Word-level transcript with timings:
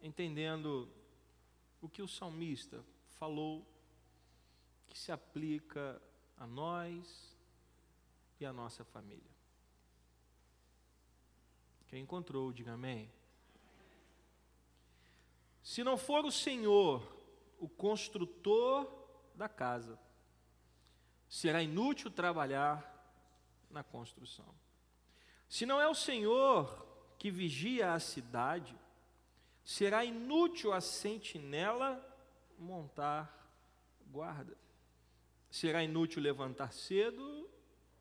entendendo 0.00 0.88
o 1.80 1.88
que 1.88 2.02
o 2.02 2.08
salmista 2.08 2.84
falou 3.18 3.66
que 4.86 4.98
se 4.98 5.12
aplica 5.12 6.00
a 6.36 6.46
nós 6.46 7.36
e 8.38 8.46
a 8.46 8.52
nossa 8.52 8.84
família. 8.84 9.30
Quem 11.86 12.02
encontrou, 12.02 12.52
diga 12.52 12.72
amém. 12.72 13.10
Se 15.62 15.84
não 15.84 15.96
for 15.96 16.24
o 16.24 16.32
Senhor 16.32 17.18
o 17.58 17.68
construtor 17.68 18.90
da 19.34 19.48
casa, 19.48 19.98
será 21.28 21.62
inútil 21.62 22.10
trabalhar 22.10 22.86
na 23.70 23.84
construção. 23.84 24.54
Se 25.48 25.66
não 25.66 25.80
é 25.80 25.86
o 25.86 25.94
Senhor 25.94 26.86
que 27.18 27.30
vigia 27.30 27.92
a 27.92 28.00
cidade, 28.00 28.78
será 29.64 30.04
inútil 30.04 30.72
a 30.72 30.80
sentinela 30.80 32.04
montar 32.58 33.48
guarda. 34.10 34.56
Será 35.50 35.82
inútil 35.82 36.22
levantar 36.22 36.72
cedo 36.72 37.48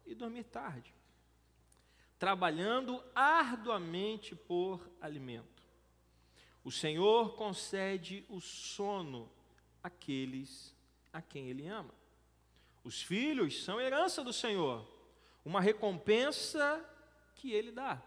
e 0.05 0.13
dormir 0.13 0.43
tarde, 0.45 0.93
trabalhando 2.17 3.03
arduamente 3.15 4.35
por 4.35 4.89
alimento. 5.01 5.63
O 6.63 6.71
Senhor 6.71 7.35
concede 7.35 8.25
o 8.29 8.39
sono 8.39 9.31
àqueles 9.81 10.75
a 11.11 11.21
quem 11.21 11.49
Ele 11.49 11.67
ama. 11.67 11.93
Os 12.83 13.01
filhos 13.01 13.63
são 13.63 13.79
herança 13.79 14.23
do 14.23 14.33
Senhor, 14.33 14.87
uma 15.43 15.61
recompensa 15.61 16.83
que 17.35 17.51
Ele 17.51 17.71
dá. 17.71 18.01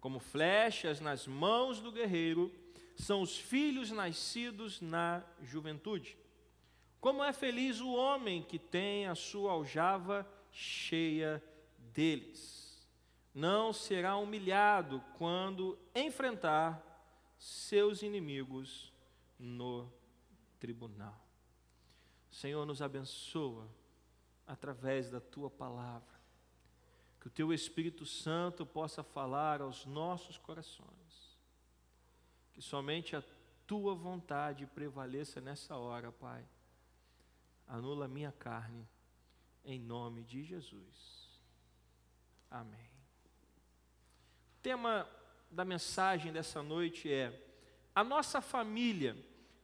Como 0.00 0.18
flechas 0.18 1.00
nas 1.00 1.26
mãos 1.26 1.80
do 1.80 1.90
guerreiro, 1.90 2.52
são 2.96 3.22
os 3.22 3.38
filhos 3.38 3.90
nascidos 3.90 4.80
na 4.80 5.22
juventude. 5.42 6.16
Como 7.00 7.22
é 7.22 7.32
feliz 7.32 7.80
o 7.80 7.92
homem 7.92 8.42
que 8.42 8.58
tem 8.58 9.06
a 9.06 9.14
sua 9.14 9.52
aljava 9.52 10.26
cheia 10.50 11.42
deles. 11.92 12.88
Não 13.34 13.72
será 13.72 14.16
humilhado 14.16 15.02
quando 15.18 15.78
enfrentar 15.94 16.82
seus 17.38 18.02
inimigos 18.02 18.92
no 19.38 19.92
tribunal. 20.58 21.20
Senhor, 22.30 22.64
nos 22.64 22.80
abençoa 22.80 23.68
através 24.46 25.10
da 25.10 25.20
tua 25.20 25.50
palavra. 25.50 26.15
Que 27.26 27.28
o 27.28 27.30
teu 27.32 27.52
Espírito 27.52 28.06
Santo 28.06 28.64
possa 28.64 29.02
falar 29.02 29.60
aos 29.60 29.84
nossos 29.84 30.38
corações 30.38 30.96
que 32.52 32.62
somente 32.62 33.16
a 33.16 33.22
tua 33.66 33.96
vontade 33.96 34.64
prevaleça 34.64 35.40
nessa 35.40 35.76
hora, 35.76 36.12
Pai. 36.12 36.46
Anula 37.66 38.06
minha 38.06 38.30
carne, 38.30 38.88
em 39.64 39.78
nome 39.78 40.22
de 40.22 40.44
Jesus. 40.44 41.42
Amém. 42.48 42.88
O 44.54 44.62
tema 44.62 45.10
da 45.50 45.64
mensagem 45.64 46.32
dessa 46.32 46.62
noite 46.62 47.12
é: 47.12 47.44
a 47.92 48.04
nossa 48.04 48.40
família 48.40 49.16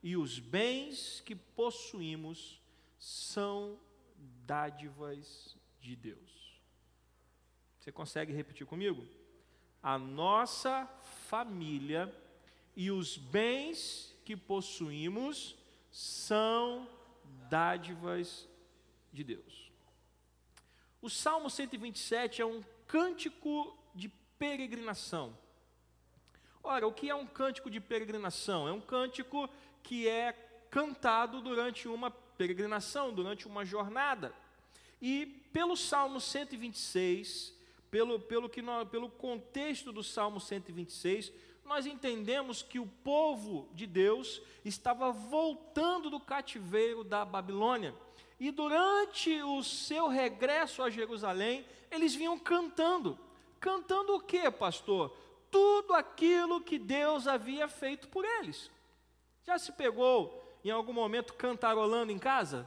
e 0.03 0.17
os 0.17 0.41
bens 0.41 1.21
que 1.21 1.37
possuímos 1.37 2.61
são 2.99 3.79
dádivas 4.45 5.57
de 5.81 5.95
Deus. 5.95 6.42
Você 7.83 7.91
consegue 7.91 8.33
repetir 8.33 8.65
comigo? 8.65 9.05
A 9.83 9.99
nossa 9.99 10.87
família 11.27 12.15
e 12.77 12.93
os 12.93 13.19
bens 13.19 14.15
que 14.25 14.37
possuímos 14.37 15.57
são 15.91 16.89
dádivas 17.51 18.49
de 19.13 19.25
Deus. 19.25 19.73
O 21.01 21.11
Salmo 21.11 21.51
127 21.51 22.41
é 22.41 22.47
um 22.47 22.63
cântico 22.87 23.77
de 23.93 24.09
peregrinação. 24.39 25.37
Ora, 26.63 26.87
o 26.87 26.93
que 26.93 27.11
é 27.11 27.15
um 27.17 27.27
cântico 27.27 27.69
de 27.69 27.81
peregrinação? 27.81 28.69
É 28.69 28.73
um 28.73 28.81
cântico 28.81 29.51
que 29.83 30.07
é 30.07 30.31
cantado 30.71 31.43
durante 31.43 31.89
uma 31.89 32.13
peregrinação, 32.13 33.13
durante 33.13 33.49
uma 33.49 33.65
jornada. 33.65 34.33
E 35.01 35.27
pelo 35.53 35.77
Salmo 35.77 36.21
126, 36.21 37.61
pelo, 37.93 38.19
pelo, 38.19 38.49
que 38.49 38.63
nós, 38.63 38.89
pelo 38.89 39.11
contexto 39.11 39.93
do 39.93 40.03
Salmo 40.03 40.41
126, 40.41 41.31
nós 41.63 41.85
entendemos 41.85 42.63
que 42.63 42.79
o 42.79 42.87
povo 42.87 43.69
de 43.75 43.87
Deus 43.87 44.41
estava 44.65 45.13
voltando 45.13 46.09
do 46.09 46.19
cativeiro 46.19 47.05
da 47.05 47.23
Babilônia. 47.23 47.95
E 48.41 48.51
durante 48.51 49.43
o 49.43 49.63
seu 49.63 50.09
regresso 50.09 50.83
a 50.83 50.89
Jerusalém, 50.89 51.67
eles 51.91 52.15
vinham 52.15 52.39
cantando. 52.39 53.19
Cantando 53.61 54.15
o 54.15 54.21
que, 54.21 54.51
pastor? 54.51 55.15
Tudo 55.51 55.93
aquilo 55.93 56.63
que 56.63 56.79
Deus 56.79 57.27
havia 57.27 57.69
feito 57.69 58.09
por 58.09 58.25
eles. 58.25 58.71
Já 59.45 59.59
se 59.59 59.71
pegou 59.71 60.43
em 60.65 60.71
algum 60.71 60.95
momento 60.95 61.35
cantarolando 61.35 62.11
em 62.11 62.19
casa? 62.19 62.67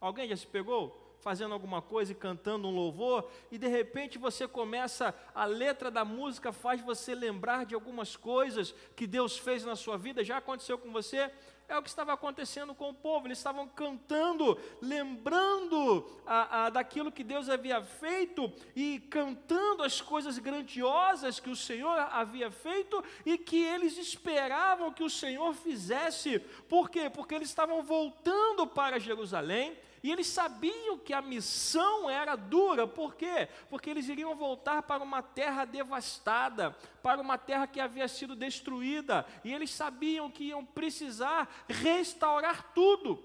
Alguém 0.00 0.28
já 0.28 0.36
se 0.36 0.48
pegou? 0.48 1.03
Fazendo 1.24 1.54
alguma 1.54 1.80
coisa 1.80 2.12
e 2.12 2.14
cantando 2.14 2.68
um 2.68 2.74
louvor, 2.74 3.30
e 3.50 3.56
de 3.56 3.66
repente 3.66 4.18
você 4.18 4.46
começa, 4.46 5.14
a 5.34 5.46
letra 5.46 5.90
da 5.90 6.04
música 6.04 6.52
faz 6.52 6.82
você 6.82 7.14
lembrar 7.14 7.64
de 7.64 7.74
algumas 7.74 8.14
coisas 8.14 8.74
que 8.94 9.06
Deus 9.06 9.38
fez 9.38 9.64
na 9.64 9.74
sua 9.74 9.96
vida, 9.96 10.22
já 10.22 10.36
aconteceu 10.36 10.76
com 10.76 10.92
você? 10.92 11.30
É 11.66 11.78
o 11.78 11.82
que 11.82 11.88
estava 11.88 12.12
acontecendo 12.12 12.74
com 12.74 12.90
o 12.90 12.94
povo, 12.94 13.26
eles 13.26 13.38
estavam 13.38 13.66
cantando, 13.66 14.60
lembrando 14.82 16.06
a, 16.26 16.66
a, 16.66 16.70
daquilo 16.70 17.10
que 17.10 17.24
Deus 17.24 17.48
havia 17.48 17.82
feito 17.82 18.52
e 18.76 19.00
cantando 19.08 19.82
as 19.82 19.98
coisas 20.02 20.38
grandiosas 20.38 21.40
que 21.40 21.48
o 21.48 21.56
Senhor 21.56 21.98
havia 22.12 22.50
feito 22.50 23.02
e 23.24 23.38
que 23.38 23.64
eles 23.64 23.96
esperavam 23.96 24.92
que 24.92 25.02
o 25.02 25.08
Senhor 25.08 25.54
fizesse. 25.54 26.38
Por 26.68 26.90
quê? 26.90 27.08
Porque 27.08 27.34
eles 27.34 27.48
estavam 27.48 27.82
voltando 27.82 28.66
para 28.66 29.00
Jerusalém 29.00 29.74
e 30.04 30.12
eles 30.12 30.26
sabiam 30.26 30.98
que 30.98 31.14
a 31.14 31.22
missão 31.22 32.10
era 32.10 32.36
dura, 32.36 32.86
por 32.86 33.14
quê? 33.14 33.48
Porque 33.70 33.88
eles 33.88 34.06
iriam 34.06 34.36
voltar 34.36 34.82
para 34.82 35.02
uma 35.02 35.22
terra 35.22 35.64
devastada, 35.64 36.76
para 37.02 37.22
uma 37.22 37.38
terra 37.38 37.66
que 37.66 37.80
havia 37.80 38.06
sido 38.06 38.36
destruída, 38.36 39.26
e 39.42 39.50
eles 39.50 39.70
sabiam 39.70 40.30
que 40.30 40.44
iam 40.44 40.62
precisar 40.62 41.48
restaurar 41.66 42.74
tudo: 42.74 43.24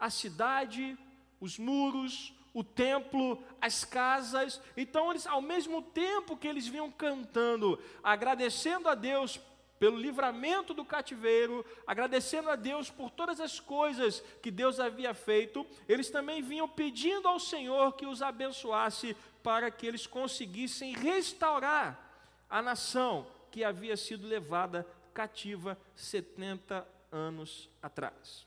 a 0.00 0.10
cidade, 0.10 0.98
os 1.40 1.60
muros, 1.60 2.34
o 2.52 2.64
templo, 2.64 3.40
as 3.60 3.84
casas. 3.84 4.60
Então, 4.76 5.12
eles, 5.12 5.28
ao 5.28 5.40
mesmo 5.40 5.80
tempo 5.80 6.36
que 6.36 6.48
eles 6.48 6.66
vinham 6.66 6.90
cantando, 6.90 7.80
agradecendo 8.02 8.88
a 8.88 8.96
Deus 8.96 9.38
pelo 9.78 9.98
livramento 9.98 10.72
do 10.72 10.84
cativeiro, 10.84 11.64
agradecendo 11.86 12.50
a 12.50 12.56
Deus 12.56 12.90
por 12.90 13.10
todas 13.10 13.40
as 13.40 13.60
coisas 13.60 14.20
que 14.42 14.50
Deus 14.50 14.80
havia 14.80 15.12
feito, 15.14 15.66
eles 15.88 16.10
também 16.10 16.42
vinham 16.42 16.68
pedindo 16.68 17.28
ao 17.28 17.38
Senhor 17.38 17.92
que 17.94 18.06
os 18.06 18.22
abençoasse 18.22 19.16
para 19.42 19.70
que 19.70 19.86
eles 19.86 20.06
conseguissem 20.06 20.94
restaurar 20.94 22.00
a 22.48 22.62
nação 22.62 23.26
que 23.50 23.64
havia 23.64 23.96
sido 23.96 24.26
levada 24.26 24.86
cativa 25.12 25.78
70 25.94 26.86
anos 27.12 27.68
atrás. 27.82 28.46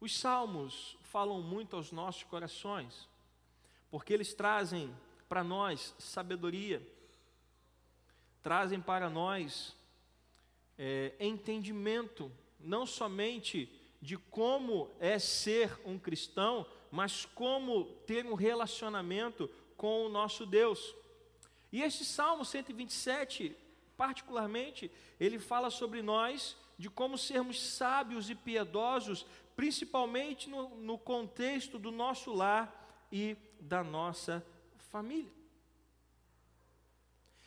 Os 0.00 0.18
salmos 0.18 0.98
falam 1.02 1.40
muito 1.40 1.76
aos 1.76 1.90
nossos 1.90 2.24
corações, 2.24 3.08
porque 3.90 4.12
eles 4.12 4.34
trazem 4.34 4.94
para 5.28 5.42
nós 5.42 5.94
sabedoria 5.98 6.86
trazem 8.44 8.80
para 8.80 9.10
nós 9.10 9.74
é, 10.78 11.14
entendimento, 11.18 12.30
não 12.60 12.86
somente 12.86 13.68
de 14.00 14.16
como 14.16 14.90
é 15.00 15.18
ser 15.18 15.80
um 15.84 15.98
cristão, 15.98 16.66
mas 16.92 17.24
como 17.24 17.86
ter 18.06 18.24
um 18.26 18.34
relacionamento 18.34 19.50
com 19.76 20.04
o 20.04 20.08
nosso 20.08 20.44
Deus. 20.44 20.94
E 21.72 21.82
este 21.82 22.04
Salmo 22.04 22.44
127 22.44 23.56
particularmente, 23.96 24.90
ele 25.18 25.38
fala 25.38 25.70
sobre 25.70 26.02
nós, 26.02 26.56
de 26.76 26.90
como 26.90 27.16
sermos 27.16 27.60
sábios 27.62 28.28
e 28.28 28.34
piedosos, 28.34 29.24
principalmente 29.56 30.50
no, 30.50 30.68
no 30.70 30.98
contexto 30.98 31.78
do 31.78 31.90
nosso 31.90 32.32
lar 32.32 33.06
e 33.10 33.36
da 33.60 33.82
nossa 33.82 34.44
família. 34.90 35.43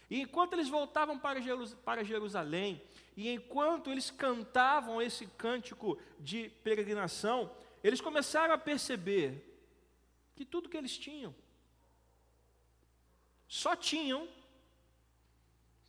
E 0.09 0.21
enquanto 0.21 0.54
eles 0.54 0.69
voltavam 0.69 1.19
para, 1.19 2.04
Jerusalém, 2.04 2.81
e 3.15 3.30
enquanto 3.30 3.92
eles 3.92 4.09
cantavam 4.09 5.01
esse 5.01 5.27
cântico 5.27 6.00
de 6.19 6.50
peregrinação, 6.63 7.51
eles 7.83 8.00
começaram 8.00 8.54
a 8.54 8.57
perceber 8.57 9.44
que 10.36 10.45
tudo 10.45 10.69
que 10.69 10.77
eles 10.77 10.98
tinham, 10.98 11.36
só 13.48 13.75
tinham 13.75 14.27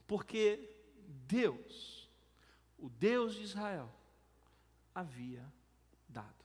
porque 0.07 0.69
Deus, 1.07 2.09
o 2.79 2.89
Deus 2.89 3.35
de 3.35 3.43
Israel, 3.43 3.93
havia 4.95 5.45
dado. 6.09 6.45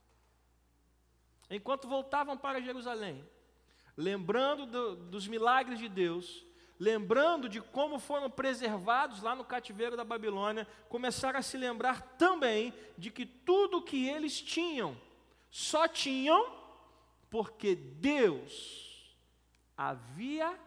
Enquanto 1.50 1.88
voltavam 1.88 2.38
para 2.38 2.62
Jerusalém, 2.62 3.28
lembrando 3.96 4.66
do, 4.66 4.96
dos 4.96 5.28
milagres 5.28 5.80
de 5.80 5.88
Deus, 5.88 6.46
lembrando 6.84 7.48
de 7.48 7.62
como 7.62 7.98
foram 7.98 8.30
preservados 8.30 9.22
lá 9.22 9.34
no 9.34 9.46
cativeiro 9.46 9.96
da 9.96 10.04
Babilônia, 10.04 10.68
começaram 10.90 11.40
a 11.40 11.42
se 11.42 11.56
lembrar 11.56 12.02
também 12.18 12.74
de 12.98 13.10
que 13.10 13.26
tudo 13.26 13.82
que 13.82 14.06
eles 14.10 14.42
tinham, 14.42 15.00
só 15.50 15.88
tinham 15.88 16.62
porque 17.30 17.74
Deus 17.74 19.16
havia 19.78 20.60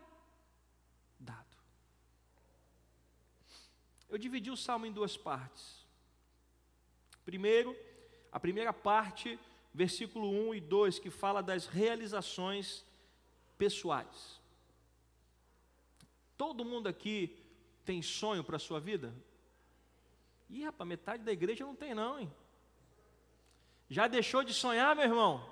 dado. 1.20 1.56
Eu 4.08 4.16
dividi 4.16 4.50
o 4.50 4.56
salmo 4.56 4.86
em 4.86 4.92
duas 4.92 5.18
partes. 5.18 5.84
Primeiro, 7.26 7.76
a 8.32 8.40
primeira 8.40 8.72
parte, 8.72 9.38
versículo 9.74 10.30
1 10.30 10.54
e 10.54 10.60
2, 10.62 10.98
que 10.98 11.10
fala 11.10 11.42
das 11.42 11.66
realizações 11.66 12.86
pessoais. 13.58 14.35
Todo 16.36 16.64
mundo 16.64 16.88
aqui 16.88 17.36
tem 17.84 18.02
sonho 18.02 18.44
para 18.44 18.56
a 18.56 18.60
sua 18.60 18.80
vida? 18.80 19.14
Ih, 20.50 20.64
rapaz, 20.64 20.88
metade 20.88 21.22
da 21.22 21.32
igreja 21.32 21.64
não 21.64 21.74
tem 21.74 21.94
não, 21.94 22.18
hein? 22.18 22.32
Já 23.88 24.06
deixou 24.06 24.42
de 24.42 24.52
sonhar, 24.52 24.94
meu 24.94 25.04
irmão? 25.04 25.48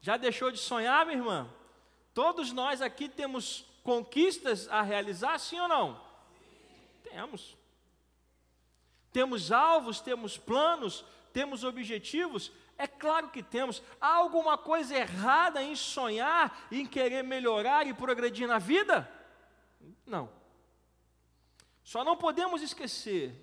Já 0.00 0.16
deixou 0.16 0.50
de 0.50 0.58
sonhar, 0.58 1.06
minha 1.06 1.18
irmã? 1.18 1.48
Todos 2.12 2.52
nós 2.52 2.82
aqui 2.82 3.08
temos 3.08 3.64
conquistas 3.82 4.68
a 4.68 4.82
realizar, 4.82 5.38
sim 5.38 5.58
ou 5.58 5.68
não? 5.68 6.00
Temos. 7.02 7.56
Temos 9.12 9.52
alvos, 9.52 10.00
temos 10.00 10.36
planos, 10.36 11.04
temos 11.32 11.64
objetivos? 11.64 12.52
É 12.76 12.86
claro 12.86 13.30
que 13.30 13.42
temos. 13.42 13.82
Há 14.00 14.16
alguma 14.16 14.58
coisa 14.58 14.96
errada 14.96 15.62
em 15.62 15.76
sonhar, 15.76 16.66
em 16.70 16.86
querer 16.86 17.22
melhorar 17.22 17.86
e 17.86 17.94
progredir 17.94 18.48
na 18.48 18.58
vida? 18.58 19.08
Não. 20.06 20.30
Só 21.84 22.04
não 22.04 22.16
podemos 22.16 22.62
esquecer 22.62 23.34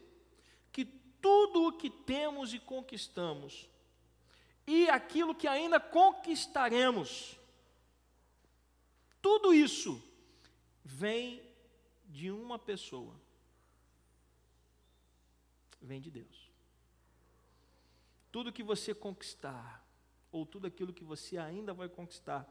que 0.71 0.85
tudo 0.85 1.67
o 1.67 1.77
que 1.77 1.89
temos 1.89 2.53
e 2.53 2.59
conquistamos, 2.59 3.69
e 4.65 4.89
aquilo 4.89 5.35
que 5.35 5.47
ainda 5.47 5.79
conquistaremos, 5.79 7.37
tudo 9.21 9.53
isso 9.53 10.01
vem 10.83 11.41
de 12.05 12.31
uma 12.31 12.57
pessoa. 12.57 13.13
Vem 15.81 15.99
de 15.99 16.11
Deus. 16.11 16.49
Tudo 18.31 18.53
que 18.53 18.63
você 18.63 18.93
conquistar, 18.93 19.85
ou 20.31 20.45
tudo 20.45 20.67
aquilo 20.67 20.93
que 20.93 21.03
você 21.03 21.37
ainda 21.37 21.73
vai 21.73 21.89
conquistar, 21.89 22.47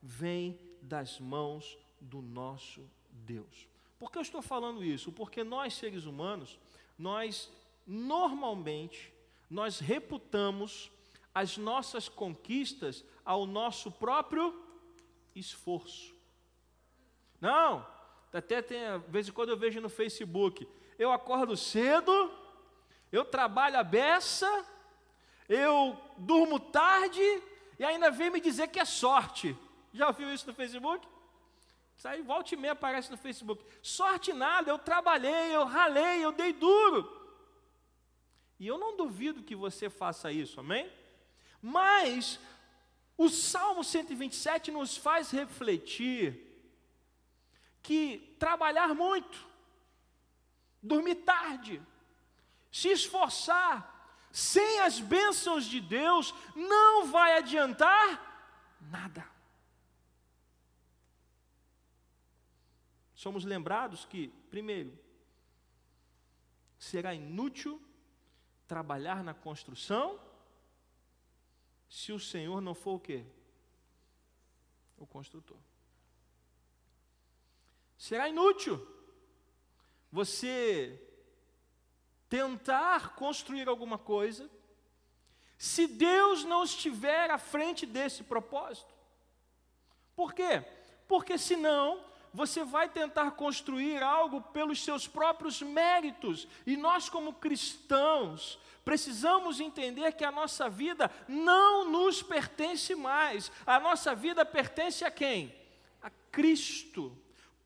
vem 0.00 0.60
das 0.80 1.18
mãos 1.18 1.78
do 2.00 2.20
nosso 2.20 2.88
Deus. 3.12 3.68
Por 3.98 4.10
que 4.10 4.18
eu 4.18 4.22
estou 4.22 4.42
falando 4.42 4.82
isso? 4.82 5.12
Porque 5.12 5.44
nós 5.44 5.74
seres 5.74 6.06
humanos, 6.06 6.58
nós 6.98 7.50
normalmente 7.86 9.12
nós 9.52 9.78
reputamos 9.78 10.90
as 11.34 11.58
nossas 11.58 12.08
conquistas 12.08 13.04
ao 13.24 13.46
nosso 13.46 13.90
próprio 13.90 14.58
esforço. 15.34 16.14
Não, 17.40 17.86
até 18.32 18.62
tem, 18.62 18.78
de 18.98 19.10
vez 19.10 19.28
em 19.28 19.32
quando 19.32 19.50
eu 19.50 19.56
vejo 19.56 19.80
no 19.80 19.90
Facebook, 19.90 20.66
eu 20.98 21.12
acordo 21.12 21.56
cedo, 21.56 22.32
eu 23.10 23.24
trabalho 23.24 23.78
a 23.78 23.84
beça, 23.84 24.48
eu 25.48 25.98
durmo 26.16 26.58
tarde 26.58 27.42
e 27.78 27.84
ainda 27.84 28.10
vem 28.10 28.30
me 28.30 28.40
dizer 28.40 28.68
que 28.68 28.80
é 28.80 28.84
sorte. 28.84 29.56
Já 29.92 30.06
ouviu 30.06 30.32
isso 30.32 30.46
no 30.46 30.54
Facebook? 30.54 31.06
Sai, 32.02 32.20
volta 32.20 32.52
e 32.52 32.56
meia 32.56 32.72
aparece 32.72 33.12
no 33.12 33.16
Facebook. 33.16 33.64
Sorte 33.80 34.32
nada, 34.32 34.68
eu 34.68 34.76
trabalhei, 34.76 35.54
eu 35.54 35.64
ralei, 35.64 36.24
eu 36.24 36.32
dei 36.32 36.52
duro. 36.52 37.00
E 38.58 38.66
eu 38.66 38.76
não 38.76 38.96
duvido 38.96 39.44
que 39.44 39.54
você 39.54 39.88
faça 39.88 40.32
isso, 40.32 40.58
amém? 40.58 40.92
Mas 41.60 42.40
o 43.16 43.28
Salmo 43.28 43.84
127 43.84 44.72
nos 44.72 44.96
faz 44.96 45.30
refletir 45.30 46.44
que 47.80 48.34
trabalhar 48.36 48.96
muito, 48.96 49.38
dormir 50.82 51.14
tarde, 51.14 51.80
se 52.72 52.88
esforçar, 52.88 54.28
sem 54.32 54.80
as 54.80 54.98
bênçãos 54.98 55.66
de 55.66 55.80
Deus, 55.80 56.34
não 56.56 57.06
vai 57.06 57.36
adiantar 57.36 58.80
nada. 58.90 59.31
Somos 63.22 63.44
lembrados 63.44 64.04
que, 64.04 64.26
primeiro, 64.50 64.98
será 66.76 67.14
inútil 67.14 67.80
trabalhar 68.66 69.22
na 69.22 69.32
construção 69.32 70.20
se 71.88 72.10
o 72.10 72.18
Senhor 72.18 72.60
não 72.60 72.74
for 72.74 72.94
o 72.96 73.00
quê? 73.00 73.24
O 74.98 75.06
construtor. 75.06 75.56
Será 77.96 78.28
inútil 78.28 78.84
você 80.10 81.00
tentar 82.28 83.14
construir 83.14 83.68
alguma 83.68 83.98
coisa 83.98 84.50
se 85.56 85.86
Deus 85.86 86.42
não 86.42 86.64
estiver 86.64 87.30
à 87.30 87.38
frente 87.38 87.86
desse 87.86 88.24
propósito. 88.24 88.92
Por 90.16 90.34
quê? 90.34 90.60
Porque 91.06 91.38
senão 91.38 92.10
você 92.32 92.64
vai 92.64 92.88
tentar 92.88 93.32
construir 93.32 94.02
algo 94.02 94.40
pelos 94.40 94.82
seus 94.82 95.06
próprios 95.06 95.60
méritos. 95.60 96.48
E 96.66 96.76
nós, 96.76 97.08
como 97.08 97.34
cristãos, 97.34 98.58
precisamos 98.84 99.60
entender 99.60 100.12
que 100.12 100.24
a 100.24 100.32
nossa 100.32 100.68
vida 100.68 101.10
não 101.28 101.90
nos 101.90 102.22
pertence 102.22 102.94
mais. 102.94 103.52
A 103.66 103.78
nossa 103.78 104.14
vida 104.14 104.44
pertence 104.44 105.04
a 105.04 105.10
quem? 105.10 105.54
A 106.02 106.10
Cristo. 106.30 107.16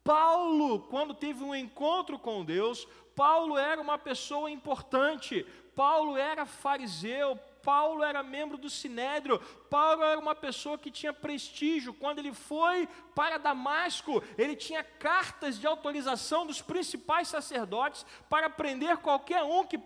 Paulo, 0.02 0.80
quando 0.80 1.14
teve 1.14 1.42
um 1.42 1.54
encontro 1.54 2.18
com 2.18 2.44
Deus, 2.44 2.86
Paulo 3.14 3.56
era 3.56 3.80
uma 3.80 3.98
pessoa 3.98 4.50
importante. 4.50 5.44
Paulo 5.74 6.16
era 6.16 6.44
fariseu, 6.46 7.38
Paulo 7.66 8.04
era 8.04 8.22
membro 8.22 8.56
do 8.56 8.70
Sinédrio, 8.70 9.40
Paulo 9.68 10.04
era 10.04 10.20
uma 10.20 10.36
pessoa 10.36 10.78
que 10.78 10.88
tinha 10.88 11.12
prestígio. 11.12 11.92
Quando 11.92 12.20
ele 12.20 12.32
foi 12.32 12.86
para 13.12 13.38
Damasco, 13.38 14.22
ele 14.38 14.54
tinha 14.54 14.84
cartas 14.84 15.58
de 15.58 15.66
autorização 15.66 16.46
dos 16.46 16.62
principais 16.62 17.26
sacerdotes 17.26 18.06
para 18.30 18.48
prender 18.48 18.98
qualquer 18.98 19.42
um 19.42 19.66
que, 19.66 19.80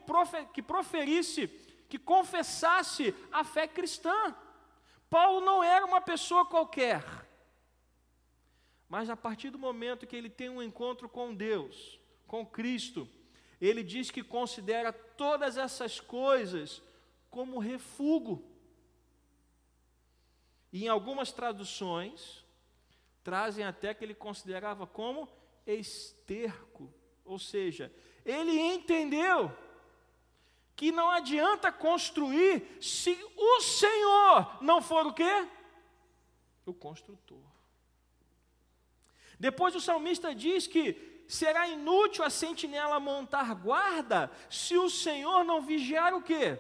que 0.52 0.60
proferisse, 0.60 1.48
que 1.88 1.98
confessasse 1.98 3.14
a 3.32 3.42
fé 3.44 3.66
cristã. 3.66 4.36
Paulo 5.08 5.40
não 5.40 5.64
era 5.64 5.86
uma 5.86 6.02
pessoa 6.02 6.44
qualquer. 6.44 7.02
Mas 8.90 9.08
a 9.08 9.16
partir 9.16 9.48
do 9.48 9.58
momento 9.58 10.06
que 10.06 10.16
ele 10.16 10.28
tem 10.28 10.50
um 10.50 10.62
encontro 10.62 11.08
com 11.08 11.34
Deus, 11.34 11.98
com 12.26 12.44
Cristo, 12.44 13.08
ele 13.58 13.82
diz 13.82 14.10
que 14.10 14.22
considera 14.22 14.92
todas 14.92 15.56
essas 15.56 15.98
coisas 15.98 16.82
como 17.30 17.58
refúgio. 17.58 18.44
E 20.72 20.84
em 20.84 20.88
algumas 20.88 21.32
traduções, 21.32 22.44
trazem 23.22 23.64
até 23.64 23.94
que 23.94 24.04
ele 24.04 24.14
considerava 24.14 24.86
como 24.86 25.28
esterco. 25.66 26.92
Ou 27.24 27.38
seja, 27.38 27.92
ele 28.24 28.58
entendeu 28.58 29.56
que 30.76 30.90
não 30.90 31.10
adianta 31.10 31.70
construir 31.70 32.78
se 32.80 33.16
o 33.36 33.60
Senhor 33.60 34.62
não 34.62 34.80
for 34.80 35.06
o 35.06 35.12
quê? 35.12 35.48
O 36.64 36.72
construtor. 36.72 37.38
Depois 39.38 39.74
o 39.74 39.80
salmista 39.80 40.34
diz 40.34 40.66
que 40.66 41.24
será 41.28 41.68
inútil 41.68 42.24
a 42.24 42.30
sentinela 42.30 42.98
montar 42.98 43.54
guarda 43.54 44.30
se 44.48 44.76
o 44.76 44.90
Senhor 44.90 45.44
não 45.44 45.62
vigiar 45.62 46.14
o 46.14 46.22
quê? 46.22 46.58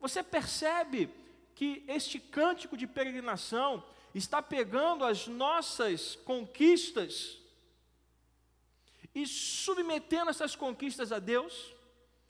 Você 0.00 0.22
percebe 0.22 1.10
que 1.54 1.84
este 1.88 2.20
cântico 2.20 2.76
de 2.76 2.86
peregrinação 2.86 3.84
está 4.14 4.40
pegando 4.40 5.04
as 5.04 5.26
nossas 5.26 6.16
conquistas 6.16 7.38
e 9.14 9.26
submetendo 9.26 10.30
essas 10.30 10.54
conquistas 10.54 11.10
a 11.10 11.18
Deus? 11.18 11.72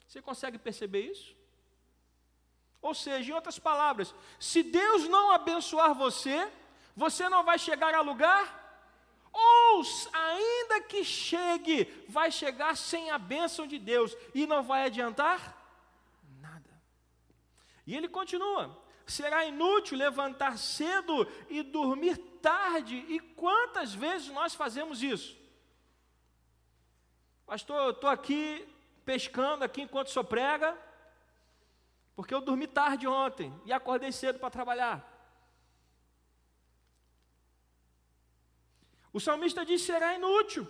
Você 0.07 0.21
consegue 0.21 0.57
perceber 0.57 1.11
isso? 1.11 1.35
Ou 2.81 2.95
seja, 2.95 3.31
em 3.31 3.35
outras 3.35 3.59
palavras, 3.59 4.15
se 4.39 4.63
Deus 4.63 5.07
não 5.07 5.31
abençoar 5.31 5.93
você, 5.93 6.49
você 6.95 7.29
não 7.29 7.43
vai 7.43 7.59
chegar 7.59 7.93
a 7.93 8.01
lugar, 8.01 8.57
ou 9.31 9.83
ainda 10.11 10.81
que 10.81 11.03
chegue, 11.03 11.85
vai 12.07 12.31
chegar 12.31 12.75
sem 12.75 13.11
a 13.11 13.17
bênção 13.17 13.67
de 13.67 13.77
Deus 13.77 14.15
e 14.33 14.47
não 14.47 14.63
vai 14.63 14.85
adiantar. 14.85 15.58
E 17.89 17.95
ele 17.95 18.07
continua: 18.07 18.79
será 19.07 19.45
inútil 19.45 19.97
levantar 19.97 20.59
cedo 20.59 21.27
e 21.49 21.63
dormir 21.63 22.17
tarde, 22.39 22.95
e 22.95 23.19
quantas 23.19 23.95
vezes 23.95 24.27
nós 24.29 24.53
fazemos 24.53 25.01
isso? 25.01 25.35
Pastor, 27.47 27.81
eu 27.85 27.89
estou 27.89 28.07
aqui 28.07 28.43
pescando 29.03 29.63
aqui 29.63 29.81
enquanto 29.81 30.11
senhor 30.11 30.25
prega, 30.25 30.77
porque 32.15 32.31
eu 32.31 32.41
dormi 32.41 32.67
tarde 32.67 33.07
ontem 33.07 33.51
e 33.65 33.73
acordei 33.73 34.11
cedo 34.11 34.37
para 34.37 34.51
trabalhar. 34.51 34.97
O 39.11 39.19
salmista 39.19 39.65
diz: 39.65 39.81
será 39.81 40.13
inútil 40.13 40.67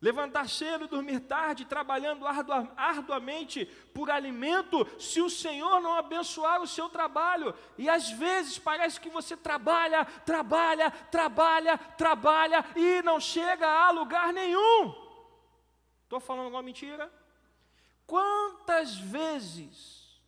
levantar 0.00 0.48
cedo 0.48 0.84
e 0.84 0.88
dormir 0.88 1.20
tarde, 1.20 1.64
trabalhando 1.64 2.26
ardua, 2.26 2.72
arduamente 2.76 3.66
por 3.94 4.10
alimento, 4.10 4.86
se 4.98 5.20
o 5.20 5.28
Senhor 5.28 5.80
não 5.80 5.94
abençoar 5.94 6.62
o 6.62 6.66
seu 6.66 6.88
trabalho. 6.88 7.54
E 7.76 7.88
às 7.88 8.10
vezes 8.10 8.58
parece 8.58 8.98
que 8.98 9.10
você 9.10 9.36
trabalha, 9.36 10.04
trabalha, 10.04 10.90
trabalha, 10.90 11.76
trabalha 11.76 12.64
e 12.74 13.02
não 13.02 13.20
chega 13.20 13.66
a 13.66 13.90
lugar 13.90 14.32
nenhum. 14.32 14.94
Estou 16.04 16.18
falando 16.18 16.46
alguma 16.46 16.62
mentira? 16.62 17.12
Quantas 18.06 18.96
vezes, 18.96 20.20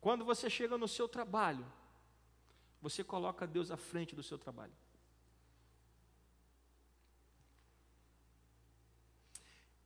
quando 0.00 0.24
você 0.24 0.48
chega 0.48 0.78
no 0.78 0.88
seu 0.88 1.06
trabalho, 1.06 1.64
você 2.80 3.04
coloca 3.04 3.46
Deus 3.46 3.70
à 3.70 3.76
frente 3.76 4.16
do 4.16 4.22
seu 4.22 4.38
trabalho? 4.38 4.72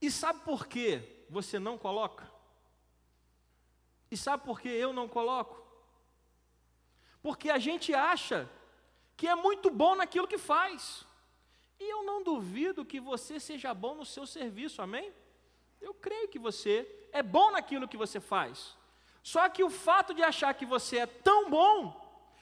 E 0.03 0.11
sabe 0.11 0.41
por 0.41 0.67
que 0.67 1.01
você 1.29 1.57
não 1.57 1.77
coloca? 1.77 2.29
E 4.11 4.17
sabe 4.17 4.43
por 4.43 4.59
que 4.59 4.67
eu 4.67 4.91
não 4.91 5.07
coloco? 5.07 5.65
Porque 7.21 7.49
a 7.49 7.57
gente 7.57 7.93
acha 7.93 8.49
que 9.15 9.29
é 9.29 9.33
muito 9.33 9.71
bom 9.71 9.95
naquilo 9.95 10.27
que 10.27 10.37
faz. 10.37 11.05
E 11.79 11.89
eu 11.89 12.03
não 12.03 12.21
duvido 12.21 12.83
que 12.83 12.99
você 12.99 13.39
seja 13.39 13.73
bom 13.73 13.95
no 13.95 14.05
seu 14.05 14.27
serviço, 14.27 14.81
amém? 14.81 15.09
Eu 15.79 15.93
creio 15.93 16.27
que 16.27 16.37
você 16.37 16.85
é 17.13 17.23
bom 17.23 17.51
naquilo 17.51 17.87
que 17.87 17.95
você 17.95 18.19
faz. 18.19 18.75
Só 19.23 19.47
que 19.47 19.63
o 19.63 19.69
fato 19.69 20.13
de 20.13 20.21
achar 20.21 20.53
que 20.53 20.65
você 20.65 20.97
é 20.97 21.05
tão 21.05 21.49
bom 21.49 21.97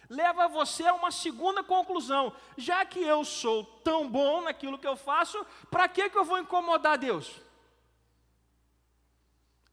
leva 0.10 0.48
você 0.48 0.88
a 0.88 0.96
uma 0.96 1.12
segunda 1.12 1.64
conclusão. 1.64 2.34
Já 2.58 2.84
que 2.86 3.04
eu 3.04 3.24
sou 3.24 3.64
tão 3.64 4.10
bom 4.10 4.42
naquilo 4.42 4.80
que 4.80 4.88
eu 4.88 4.96
faço, 4.96 5.46
para 5.70 5.88
que, 5.88 6.10
que 6.10 6.18
eu 6.18 6.26
vou 6.26 6.40
incomodar 6.40 6.98
Deus? 6.98 7.51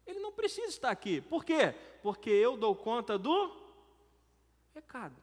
Ele 0.08 0.20
não 0.20 0.32
precisa 0.32 0.68
estar 0.68 0.90
aqui. 0.90 1.20
Por 1.20 1.44
quê? 1.44 1.74
Porque 2.02 2.30
eu 2.30 2.56
dou 2.56 2.74
conta 2.74 3.18
do 3.18 3.54
recado. 4.74 5.22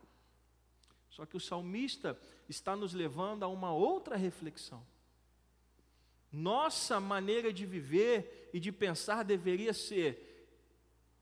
Só 1.10 1.26
que 1.26 1.36
o 1.36 1.40
salmista 1.40 2.20
está 2.48 2.76
nos 2.76 2.94
levando 2.94 3.42
a 3.42 3.48
uma 3.48 3.74
outra 3.74 4.16
reflexão. 4.16 4.86
Nossa 6.32 7.00
maneira 7.00 7.52
de 7.52 7.66
viver 7.66 8.52
e 8.54 8.60
de 8.60 8.72
pensar 8.72 9.24
deveria 9.24 9.74
ser: 9.74 10.48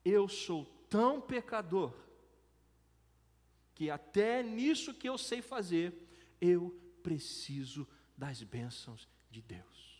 eu 0.04 0.28
sou 0.28 0.66
tão 0.90 1.22
pecador, 1.22 1.94
que 3.74 3.90
até 3.90 4.44
nisso 4.44 4.94
que 4.94 5.08
eu 5.08 5.18
sei 5.18 5.42
fazer, 5.42 5.94
eu 6.42 6.78
preciso 7.02 7.88
das 8.18 8.44
bênçãos 8.44 9.08
de 9.32 9.42
Deus. 9.42 9.93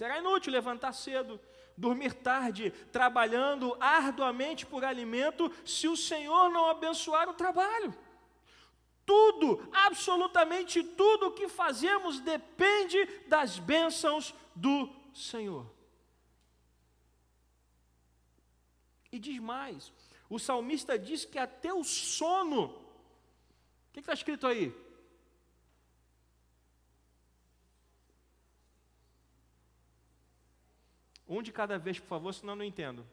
Será 0.00 0.16
inútil 0.16 0.50
levantar 0.50 0.94
cedo, 0.94 1.38
dormir 1.76 2.14
tarde, 2.14 2.70
trabalhando 2.90 3.76
arduamente 3.78 4.64
por 4.64 4.82
alimento, 4.82 5.52
se 5.62 5.86
o 5.88 5.94
Senhor 5.94 6.48
não 6.48 6.70
abençoar 6.70 7.28
o 7.28 7.34
trabalho. 7.34 7.94
Tudo, 9.04 9.68
absolutamente 9.70 10.82
tudo 10.82 11.26
o 11.26 11.32
que 11.32 11.48
fazemos 11.50 12.18
depende 12.18 13.04
das 13.28 13.58
bênçãos 13.58 14.34
do 14.56 14.88
Senhor. 15.12 15.70
E 19.12 19.18
diz 19.18 19.38
mais: 19.38 19.92
o 20.30 20.38
salmista 20.38 20.98
diz 20.98 21.26
que 21.26 21.38
até 21.38 21.74
o 21.74 21.84
sono, 21.84 22.68
o 22.68 23.92
que 23.92 24.00
está 24.00 24.14
escrito 24.14 24.46
aí? 24.46 24.74
Um 31.30 31.40
de 31.40 31.52
cada 31.52 31.78
vez, 31.78 32.00
por 32.00 32.08
favor, 32.08 32.34
senão 32.34 32.56
não 32.56 32.64
entendo. 32.64 33.06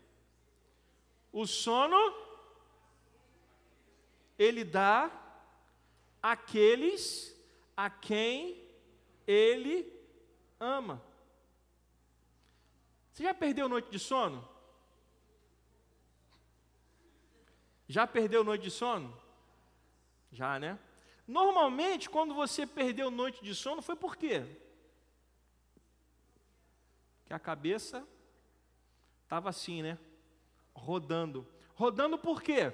O 1.31 1.45
sono, 1.45 1.95
ele 4.39 4.63
dá 4.63 5.11
àqueles 6.19 7.39
a 7.75 7.91
quem 7.91 8.59
ele 9.27 9.93
ama. 10.59 10.99
Você 13.13 13.21
já 13.21 13.35
perdeu 13.35 13.69
noite 13.69 13.91
de 13.91 13.99
sono? 13.99 14.49
Já 17.87 18.07
perdeu 18.07 18.43
noite 18.43 18.63
de 18.63 18.71
sono? 18.71 19.15
Já, 20.31 20.57
né? 20.57 20.79
Normalmente, 21.27 22.09
quando 22.09 22.33
você 22.33 22.65
perdeu 22.65 23.11
noite 23.11 23.43
de 23.43 23.53
sono, 23.53 23.83
foi 23.83 23.95
por 23.95 24.15
quê? 24.15 24.43
Que 27.27 27.33
a 27.33 27.39
cabeça 27.39 28.07
estava 29.23 29.49
assim, 29.49 29.81
né? 29.81 29.97
Rodando. 30.73 31.45
Rodando 31.75 32.17
por 32.17 32.41
quê? 32.41 32.73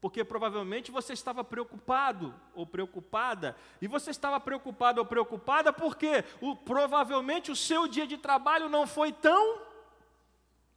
Porque 0.00 0.24
provavelmente 0.24 0.90
você 0.90 1.12
estava 1.12 1.44
preocupado 1.44 2.34
ou 2.54 2.66
preocupada, 2.66 3.54
e 3.80 3.86
você 3.86 4.10
estava 4.10 4.40
preocupado 4.40 5.00
ou 5.00 5.06
preocupada 5.06 5.72
porque 5.72 6.24
o, 6.40 6.56
provavelmente 6.56 7.50
o 7.50 7.56
seu 7.56 7.86
dia 7.86 8.06
de 8.06 8.16
trabalho 8.16 8.68
não 8.68 8.86
foi 8.86 9.12
tão 9.12 9.60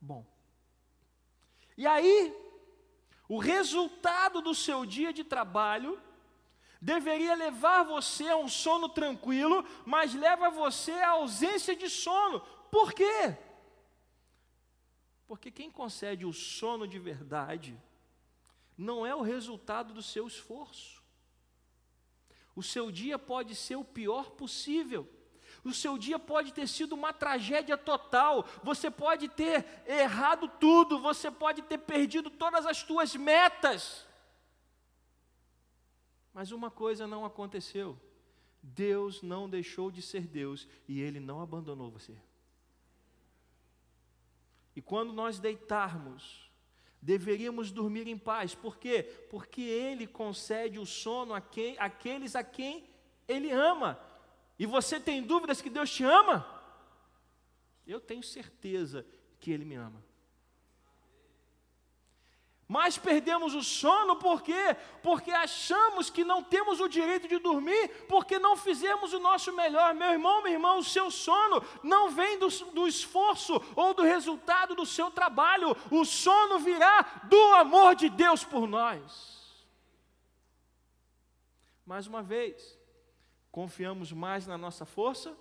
bom. 0.02 0.26
E 1.78 1.88
aí, 1.88 2.36
o 3.30 3.38
resultado 3.38 4.42
do 4.42 4.54
seu 4.54 4.86
dia 4.86 5.14
de 5.14 5.24
trabalho 5.24 5.98
deveria 6.82 7.36
levar 7.36 7.84
você 7.84 8.28
a 8.30 8.38
um 8.38 8.48
sono 8.48 8.88
tranquilo, 8.90 9.66
mas 9.86 10.14
leva 10.14 10.50
você 10.50 10.92
à 10.94 11.12
ausência 11.12 11.76
de 11.76 11.90
sono. 11.90 12.40
Por 12.72 12.94
quê? 12.94 13.38
Porque 15.28 15.52
quem 15.52 15.70
concede 15.70 16.26
o 16.26 16.34
sono 16.34 16.88
de 16.88 16.98
verdade 16.98 17.80
não 18.78 19.06
é 19.06 19.14
o 19.14 19.22
resultado 19.22 19.94
do 19.94 20.02
seu 20.02 20.26
esforço. 20.26 21.04
O 22.56 22.64
seu 22.64 22.92
dia 22.92 23.20
pode 23.20 23.56
ser 23.56 23.76
o 23.76 23.84
pior 23.84 24.32
possível. 24.32 25.08
O 25.64 25.74
seu 25.74 25.98
dia 25.98 26.18
pode 26.18 26.54
ter 26.54 26.68
sido 26.68 26.94
uma 26.94 27.12
tragédia 27.12 27.78
total. 27.78 28.46
Você 28.64 28.90
pode 28.90 29.28
ter 29.28 29.84
errado 29.86 30.48
tudo, 30.60 31.00
você 31.00 31.30
pode 31.30 31.62
ter 31.62 31.78
perdido 31.78 32.30
todas 32.30 32.66
as 32.66 32.78
suas 32.78 33.16
metas. 33.16 34.09
Mas 36.34 36.52
uma 36.52 36.70
coisa 36.70 37.08
não 37.08 37.26
aconteceu. 37.26 38.00
Deus 38.62 39.22
não 39.22 39.50
deixou 39.50 39.90
de 39.90 40.02
ser 40.02 40.28
Deus 40.28 40.68
e 40.88 41.00
Ele 41.00 41.20
não 41.20 41.42
abandonou 41.42 41.90
você. 41.90 42.16
E 44.76 44.82
quando 44.82 45.12
nós 45.12 45.40
deitarmos, 45.40 46.50
deveríamos 47.02 47.72
dormir 47.72 48.08
em 48.08 48.18
paz. 48.18 48.54
Por 48.54 48.78
quê? 48.78 49.04
Porque 49.30 49.62
Ele 49.62 50.06
concede 50.06 50.80
o 50.80 50.86
sono 50.86 51.34
a 51.34 51.42
quem, 51.42 51.78
àqueles 51.80 52.36
a 52.36 52.44
quem 52.44 52.88
Ele 53.28 53.52
ama. 53.52 54.00
E 54.58 54.66
você 54.66 55.00
tem 55.00 55.24
dúvidas 55.24 55.62
que 55.62 55.70
Deus 55.70 55.90
te 55.90 56.04
ama? 56.04 56.46
Eu 57.88 58.00
tenho 58.00 58.22
certeza 58.22 59.06
que 59.40 59.52
Ele 59.52 59.66
me 59.66 59.76
ama. 59.76 60.04
Mas 62.70 63.00
perdemos 63.00 63.56
o 63.56 63.64
sono 63.64 64.18
por 64.18 64.44
quê? 64.44 64.78
Porque 65.02 65.32
achamos 65.32 66.12
que 66.12 66.24
não 66.24 66.44
temos 66.44 66.80
o 66.80 66.88
direito 66.88 67.28
de 67.28 67.40
dormir, 67.40 68.06
porque 68.08 68.38
não 68.38 68.56
fizemos 68.56 69.12
o 69.12 69.20
nosso 69.20 69.52
melhor. 69.52 69.96
Meu 69.96 70.12
irmão, 70.12 70.44
meu 70.44 70.54
irmão, 70.54 70.78
o 70.78 70.84
seu 70.84 71.10
sono 71.10 71.66
não 71.82 72.12
vem 72.12 72.38
do, 72.38 72.48
do 72.72 72.88
esforço 72.88 73.60
ou 73.76 73.96
do 73.96 74.04
resultado 74.04 74.76
do 74.76 74.86
seu 74.86 75.10
trabalho, 75.10 75.76
o 75.90 76.06
sono 76.06 76.60
virá 76.60 77.02
do 77.24 77.56
amor 77.56 77.96
de 77.96 78.08
Deus 78.08 78.44
por 78.44 78.68
nós. 78.68 79.66
Mais 81.84 82.06
uma 82.06 82.22
vez, 82.22 82.78
confiamos 83.52 84.12
mais 84.12 84.46
na 84.46 84.60
nossa 84.60 84.86
força, 84.86 85.36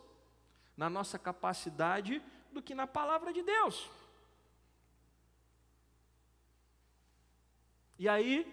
na 0.75 0.89
nossa 0.89 1.19
capacidade, 1.19 2.23
do 2.51 2.63
que 2.63 2.75
na 2.75 2.87
palavra 2.87 3.35
de 3.35 3.43
Deus. 3.43 3.91
E 7.99 8.09
aí, 8.09 8.47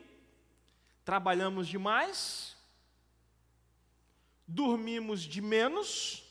trabalhamos 1.03 1.67
demais, 1.67 2.57
dormimos 4.47 5.21
de 5.21 5.39
menos. 5.39 6.23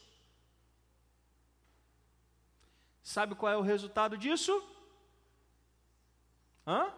Sabe 3.05 3.37
qual 3.37 3.53
é 3.53 3.57
o 3.57 3.63
resultado 3.63 4.19
disso? 4.19 4.53
Hã? 6.67 6.93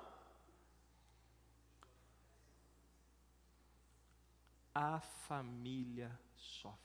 A 4.74 5.00
família 5.00 6.18
sofre. 6.34 6.80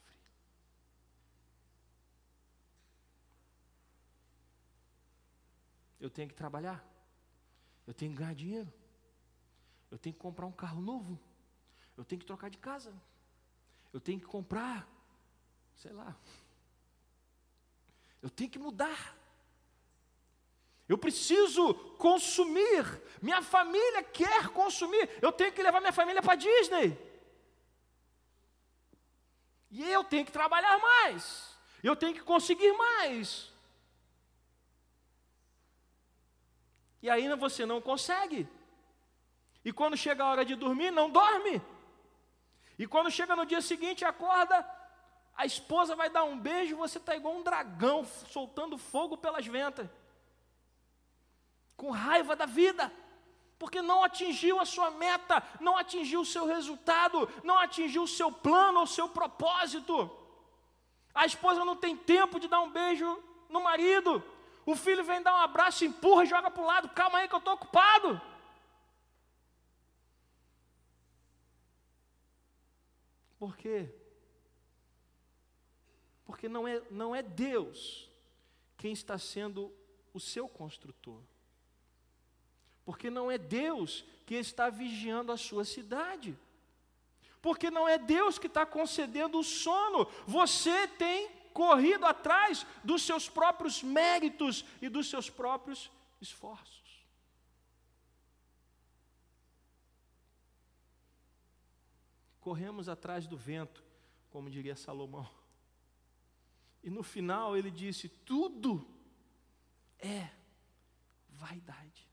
Eu 6.02 6.10
tenho 6.10 6.28
que 6.28 6.34
trabalhar, 6.34 6.84
eu 7.88 7.94
tenho 7.94 8.12
que 8.12 8.18
ganhar 8.18 8.36
dinheiro. 8.36 8.81
Eu 9.92 10.00
tenho 10.00 10.16
que 10.16 10.22
comprar 10.22 10.46
um 10.46 10.52
carro 10.52 10.82
novo. 10.82 11.20
Eu 11.98 12.06
tenho 12.06 12.20
que 12.20 12.26
trocar 12.26 12.50
de 12.50 12.58
casa. 12.58 12.94
Eu 13.92 14.00
tenho 14.00 14.20
que 14.20 14.26
comprar, 14.26 14.88
sei 15.76 15.92
lá. 15.92 16.16
Eu 18.22 18.30
tenho 18.30 18.50
que 18.50 18.58
mudar. 18.58 19.18
Eu 20.88 20.98
preciso 20.98 21.74
consumir. 21.98 23.02
Minha 23.22 23.42
família 23.42 24.02
quer 24.04 24.48
consumir. 24.50 25.10
Eu 25.22 25.32
tenho 25.32 25.52
que 25.52 25.62
levar 25.62 25.82
minha 25.82 25.92
família 25.92 26.22
para 26.22 26.36
Disney. 26.36 26.98
E 29.70 29.84
eu 29.84 30.04
tenho 30.04 30.26
que 30.26 30.32
trabalhar 30.32 30.78
mais. 30.80 31.58
Eu 31.84 31.96
tenho 31.96 32.14
que 32.14 32.22
conseguir 32.22 32.72
mais. 32.74 33.52
E 37.02 37.10
ainda 37.10 37.36
você 37.36 37.66
não 37.66 37.82
consegue. 37.82 38.48
E 39.64 39.72
quando 39.72 39.96
chega 39.96 40.24
a 40.24 40.30
hora 40.30 40.46
de 40.46 40.56
dormir, 40.56 40.92
não 40.92 41.10
dorme. 41.10 41.62
E 42.78 42.88
quando 42.88 43.12
chega 43.12 43.36
no 43.36 43.46
dia 43.46 43.62
seguinte, 43.62 44.04
acorda, 44.04 44.68
a 45.36 45.46
esposa 45.46 45.96
vai 45.96 46.10
dar 46.10 46.24
um 46.24 46.38
beijo, 46.38 46.76
você 46.76 46.98
está 46.98 47.16
igual 47.16 47.36
um 47.36 47.44
dragão, 47.44 48.06
soltando 48.06 48.78
fogo 48.78 49.18
pelas 49.18 49.46
ventas. 49.46 49.88
Com 51.78 51.92
raiva 51.92 52.36
da 52.36 52.46
vida. 52.46 52.92
Porque 53.60 53.82
não 53.82 54.04
atingiu 54.04 54.60
a 54.60 54.66
sua 54.66 54.90
meta, 54.90 55.44
não 55.60 55.78
atingiu 55.78 56.22
o 56.22 56.26
seu 56.26 56.48
resultado, 56.48 57.30
não 57.44 57.60
atingiu 57.60 58.04
o 58.04 58.08
seu 58.08 58.32
plano, 58.32 58.82
o 58.82 58.88
seu 58.88 59.08
propósito. 59.08 60.10
A 61.14 61.28
esposa 61.28 61.64
não 61.64 61.76
tem 61.76 61.96
tempo 61.96 62.40
de 62.40 62.48
dar 62.48 62.62
um 62.62 62.72
beijo 62.72 63.24
no 63.50 63.62
marido. 63.62 64.24
O 64.66 64.76
filho 64.76 65.04
vem 65.04 65.22
dar 65.22 65.36
um 65.36 65.44
abraço, 65.44 65.86
empurra 65.86 66.26
joga 66.26 66.50
para 66.50 66.64
o 66.64 66.66
lado. 66.66 66.90
Calma 66.90 67.20
aí 67.20 67.28
que 67.28 67.36
eu 67.36 67.40
estou 67.40 67.54
ocupado. 67.54 68.20
Por 73.42 73.58
quê? 73.58 73.90
Porque 76.24 76.48
não 76.48 76.68
é, 76.68 76.80
não 76.92 77.16
é 77.16 77.24
Deus 77.24 78.08
quem 78.78 78.94
está 78.94 79.18
sendo 79.18 79.74
o 80.14 80.20
seu 80.20 80.48
construtor. 80.48 81.20
Porque 82.86 83.10
não 83.10 83.32
é 83.32 83.40
Deus 83.40 84.06
que 84.28 84.36
está 84.36 84.70
vigiando 84.70 85.32
a 85.32 85.38
sua 85.38 85.66
cidade. 85.66 86.38
Porque 87.42 87.72
não 87.72 87.90
é 87.90 87.98
Deus 87.98 88.38
que 88.38 88.46
está 88.46 88.64
concedendo 88.64 89.40
o 89.40 89.44
sono. 89.44 90.08
Você 90.28 90.88
tem 90.90 91.32
corrido 91.52 92.06
atrás 92.06 92.64
dos 92.84 93.02
seus 93.02 93.28
próprios 93.28 93.82
méritos 93.82 94.64
e 94.80 94.88
dos 94.88 95.10
seus 95.10 95.32
próprios 95.32 95.90
esforços. 96.22 96.81
Corremos 102.42 102.90
atrás 102.90 103.28
do 103.28 103.38
vento, 103.38 103.84
como 104.30 104.50
diria 104.50 104.76
Salomão. 104.76 105.30
E 106.84 106.90
no 106.90 107.04
final 107.04 107.56
ele 107.56 107.70
disse: 107.72 108.10
tudo 108.10 108.86
é 110.00 110.30
vaidade. 111.30 112.10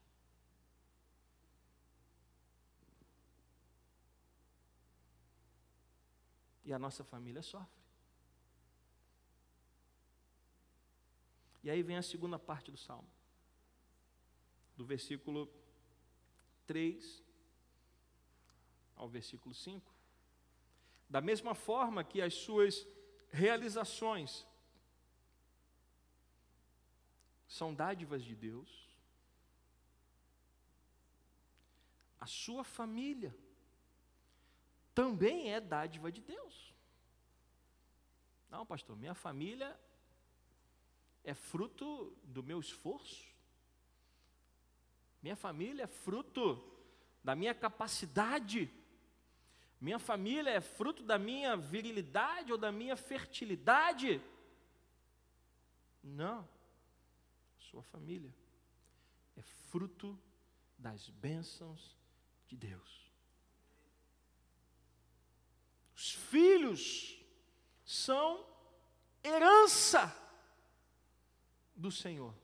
E 6.64 6.72
a 6.72 6.78
nossa 6.78 7.02
família 7.02 7.42
sofre. 7.42 7.78
E 11.62 11.70
aí 11.70 11.82
vem 11.82 11.96
a 11.96 12.02
segunda 12.02 12.38
parte 12.38 12.70
do 12.70 12.76
salmo, 12.76 13.08
do 14.76 14.84
versículo 14.84 15.50
3 16.66 17.22
ao 18.94 19.08
versículo 19.08 19.54
5. 19.54 19.97
Da 21.08 21.20
mesma 21.20 21.54
forma 21.54 22.04
que 22.04 22.20
as 22.20 22.34
suas 22.34 22.86
realizações 23.30 24.46
são 27.46 27.74
dádivas 27.74 28.22
de 28.22 28.34
Deus, 28.34 28.88
a 32.20 32.26
sua 32.26 32.62
família 32.62 33.34
também 34.94 35.52
é 35.52 35.60
dádiva 35.60 36.10
de 36.10 36.20
Deus. 36.20 36.74
Não, 38.50 38.66
pastor, 38.66 38.96
minha 38.96 39.14
família 39.14 39.78
é 41.22 41.34
fruto 41.34 42.16
do 42.24 42.42
meu 42.42 42.58
esforço. 42.58 43.26
Minha 45.22 45.36
família 45.36 45.84
é 45.84 45.86
fruto 45.86 46.62
da 47.22 47.34
minha 47.34 47.54
capacidade 47.54 48.70
minha 49.80 49.98
família 49.98 50.50
é 50.50 50.60
fruto 50.60 51.02
da 51.02 51.18
minha 51.18 51.56
virilidade 51.56 52.50
ou 52.50 52.58
da 52.58 52.72
minha 52.72 52.96
fertilidade? 52.96 54.20
Não. 56.02 56.48
Sua 57.58 57.82
família 57.82 58.34
é 59.36 59.42
fruto 59.42 60.18
das 60.76 61.08
bênçãos 61.10 61.96
de 62.46 62.56
Deus. 62.56 63.08
Os 65.94 66.12
filhos 66.12 67.20
são 67.84 68.46
herança 69.22 70.14
do 71.74 71.90
Senhor. 71.90 72.34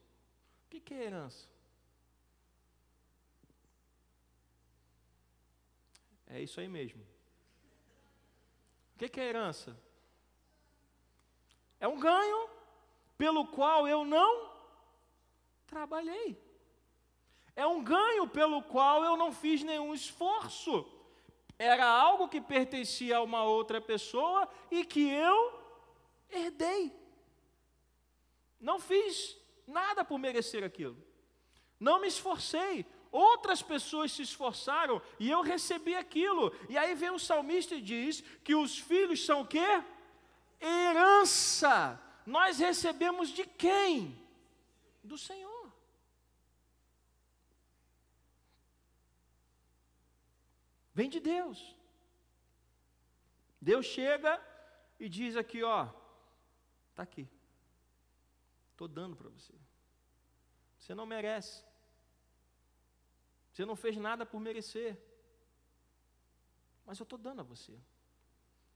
O 0.67 0.81
que 0.81 0.95
é 0.95 1.05
herança? 1.05 1.49
É 6.27 6.41
isso 6.43 6.59
aí 6.61 6.69
mesmo. 6.69 7.14
O 8.95 8.99
que 8.99 9.21
é 9.21 9.25
herança? 9.29 9.77
É 11.81 11.89
um 11.89 11.99
ganho 11.99 12.49
pelo 13.19 13.47
qual 13.49 13.87
eu 13.89 14.05
não 14.05 14.51
trabalhei. 15.67 16.41
É 17.57 17.67
um 17.67 17.83
ganho 17.83 18.27
pelo 18.29 18.63
qual 18.63 19.05
eu 19.05 19.17
não 19.17 19.33
fiz 19.33 19.63
nenhum 19.63 19.93
esforço. 19.93 20.91
Era 21.59 21.87
algo 21.87 22.29
que 22.29 22.41
pertencia 22.41 23.19
a 23.19 23.23
uma 23.23 23.45
outra 23.45 23.81
pessoa 23.81 24.49
e 24.71 24.85
que 24.85 25.09
eu 25.09 25.61
herdei. 26.31 26.93
Não 28.61 28.81
fiz 28.81 29.37
nada 29.67 30.05
por 30.05 30.19
merecer 30.19 30.65
aquilo. 30.65 30.97
Não 31.79 32.01
me 32.01 32.09
esforcei, 32.09 32.87
outras 33.15 33.63
pessoas 33.63 34.11
se 34.11 34.23
esforçaram 34.23 35.01
e 35.21 35.31
eu 35.31 35.41
recebi 35.41 35.95
aquilo. 35.95 36.53
E 36.69 36.77
aí 36.77 36.97
vem 36.97 37.11
o 37.11 37.19
salmista 37.19 37.77
e 37.77 37.81
diz 37.81 38.21
que 38.43 38.57
os 38.57 38.77
filhos 38.77 39.25
são 39.25 39.43
o 39.43 39.47
quê? 39.47 39.85
Herança. 40.61 42.01
Nós 42.27 42.59
recebemos 42.59 43.29
de 43.29 43.47
quem? 43.47 44.21
Do 45.05 45.17
Senhor. 45.17 45.73
Vem 50.93 51.09
de 51.09 51.21
Deus. 51.21 51.77
Deus 53.61 53.87
chega 53.87 54.43
e 54.99 55.09
diz 55.09 55.37
aqui, 55.37 55.63
ó, 55.63 55.89
tá 56.97 57.05
aqui. 57.05 57.29
Estou 58.73 58.89
dando 58.89 59.15
para 59.15 59.29
você. 59.29 59.55
Você 60.79 60.95
não 60.95 61.07
merece. 61.07 61.63
Você 63.55 63.65
não 63.65 63.77
fez 63.77 63.97
nada 63.97 64.27
por 64.27 64.41
merecer. 64.41 65.01
Mas 66.85 66.99
eu 66.99 67.05
estou 67.05 67.17
dando 67.17 67.39
a 67.41 67.45
você. 67.45 67.79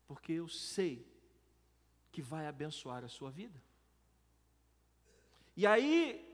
Porque 0.06 0.34
eu 0.34 0.46
sei 0.46 1.04
que 2.12 2.22
vai 2.22 2.46
abençoar 2.46 3.02
a 3.02 3.08
sua 3.08 3.28
vida. 3.28 3.60
E 5.56 5.66
aí, 5.66 6.24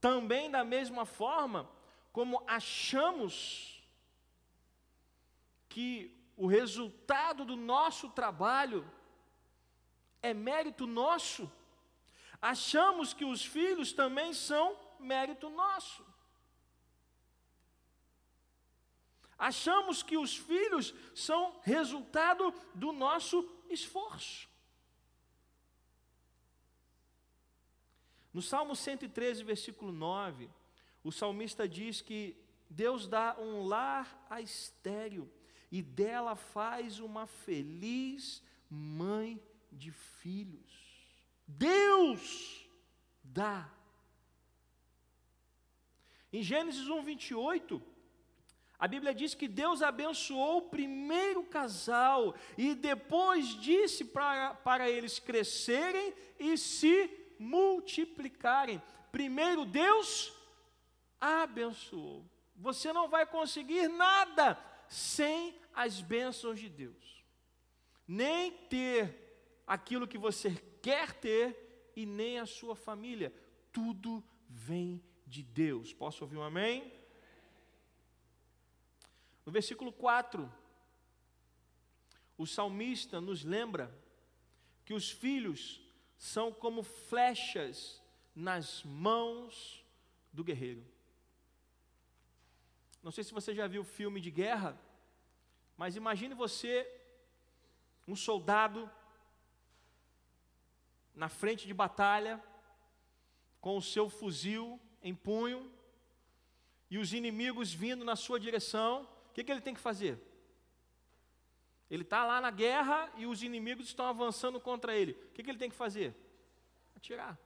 também 0.00 0.50
da 0.50 0.64
mesma 0.64 1.06
forma, 1.06 1.70
como 2.12 2.42
achamos 2.44 3.80
que 5.68 6.20
o 6.36 6.48
resultado 6.48 7.44
do 7.44 7.54
nosso 7.54 8.10
trabalho 8.10 8.84
é 10.20 10.34
mérito 10.34 10.88
nosso, 10.88 11.48
achamos 12.42 13.14
que 13.14 13.24
os 13.24 13.44
filhos 13.44 13.92
também 13.92 14.34
são 14.34 14.76
mérito 14.98 15.48
nosso. 15.48 16.10
Achamos 19.40 20.02
que 20.02 20.18
os 20.18 20.36
filhos 20.36 20.94
são 21.14 21.58
resultado 21.62 22.52
do 22.74 22.92
nosso 22.92 23.42
esforço. 23.70 24.46
No 28.34 28.42
Salmo 28.42 28.76
113, 28.76 29.42
versículo 29.42 29.92
9, 29.92 30.50
o 31.02 31.10
salmista 31.10 31.66
diz 31.66 32.02
que 32.02 32.36
Deus 32.68 33.08
dá 33.08 33.34
um 33.38 33.66
lar 33.66 34.26
a 34.28 34.42
estéreo 34.42 35.32
e 35.72 35.80
dela 35.80 36.36
faz 36.36 37.00
uma 37.00 37.26
feliz 37.26 38.42
mãe 38.68 39.42
de 39.72 39.90
filhos. 39.90 40.70
Deus 41.46 42.68
dá. 43.24 43.72
Em 46.30 46.42
Gênesis 46.42 46.86
1, 46.86 47.02
28, 47.02 47.82
a 48.80 48.88
Bíblia 48.88 49.14
diz 49.14 49.34
que 49.34 49.46
Deus 49.46 49.82
abençoou 49.82 50.56
o 50.56 50.68
primeiro 50.70 51.44
casal 51.44 52.34
e 52.56 52.74
depois 52.74 53.48
disse 53.60 54.06
para, 54.06 54.54
para 54.54 54.88
eles 54.88 55.18
crescerem 55.18 56.14
e 56.38 56.56
se 56.56 57.10
multiplicarem. 57.38 58.80
Primeiro 59.12 59.66
Deus 59.66 60.32
abençoou. 61.20 62.24
Você 62.56 62.90
não 62.90 63.06
vai 63.06 63.26
conseguir 63.26 63.86
nada 63.86 64.58
sem 64.88 65.54
as 65.74 66.00
bênçãos 66.00 66.58
de 66.58 66.70
Deus. 66.70 67.22
Nem 68.08 68.50
ter 68.50 69.62
aquilo 69.66 70.08
que 70.08 70.16
você 70.16 70.54
quer 70.80 71.12
ter 71.12 71.92
e 71.94 72.06
nem 72.06 72.38
a 72.38 72.46
sua 72.46 72.74
família. 72.74 73.30
Tudo 73.70 74.24
vem 74.48 75.04
de 75.26 75.42
Deus. 75.42 75.92
Posso 75.92 76.24
ouvir 76.24 76.38
um 76.38 76.42
amém? 76.42 76.99
No 79.50 79.52
versículo 79.52 79.92
4, 79.92 80.48
o 82.38 82.46
salmista 82.46 83.20
nos 83.20 83.42
lembra 83.42 83.92
que 84.84 84.94
os 84.94 85.10
filhos 85.10 85.82
são 86.16 86.52
como 86.52 86.84
flechas 86.84 88.00
nas 88.32 88.84
mãos 88.84 89.84
do 90.32 90.44
guerreiro. 90.44 90.86
Não 93.02 93.10
sei 93.10 93.24
se 93.24 93.32
você 93.32 93.52
já 93.52 93.66
viu 93.66 93.82
filme 93.82 94.20
de 94.20 94.30
guerra, 94.30 94.80
mas 95.76 95.96
imagine 95.96 96.32
você, 96.32 96.88
um 98.06 98.14
soldado, 98.14 98.88
na 101.12 101.28
frente 101.28 101.66
de 101.66 101.74
batalha, 101.74 102.40
com 103.60 103.76
o 103.76 103.82
seu 103.82 104.08
fuzil 104.08 104.80
em 105.02 105.12
punho, 105.12 105.68
e 106.88 106.98
os 106.98 107.12
inimigos 107.12 107.74
vindo 107.74 108.04
na 108.04 108.14
sua 108.14 108.38
direção, 108.38 109.18
que, 109.40 109.44
que 109.44 109.52
ele 109.52 109.60
tem 109.60 109.74
que 109.74 109.80
fazer? 109.80 110.18
Ele 111.90 112.02
está 112.02 112.24
lá 112.24 112.40
na 112.40 112.50
guerra 112.50 113.10
e 113.16 113.26
os 113.26 113.42
inimigos 113.42 113.86
estão 113.86 114.06
avançando 114.06 114.60
contra 114.60 114.94
ele. 114.94 115.12
O 115.12 115.32
que, 115.32 115.42
que 115.42 115.50
ele 115.50 115.58
tem 115.58 115.70
que 115.70 115.76
fazer? 115.76 116.14
Atirar. 116.96 117.38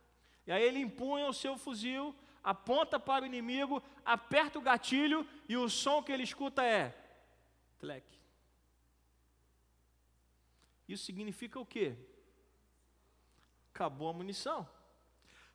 E 0.46 0.52
aí 0.52 0.62
ele 0.62 0.78
empunha 0.78 1.26
o 1.26 1.32
seu 1.32 1.56
fuzil, 1.56 2.14
aponta 2.42 3.00
para 3.00 3.24
o 3.24 3.26
inimigo, 3.26 3.82
aperta 4.04 4.58
o 4.58 4.62
gatilho 4.62 5.26
e 5.48 5.56
o 5.56 5.68
som 5.68 6.02
que 6.02 6.12
ele 6.12 6.24
escuta 6.24 6.62
é 6.62 6.94
tlec. 7.78 8.04
Isso 10.86 11.04
significa 11.04 11.58
o 11.58 11.64
quê? 11.64 11.96
Acabou 13.72 14.10
a 14.10 14.12
munição. 14.12 14.68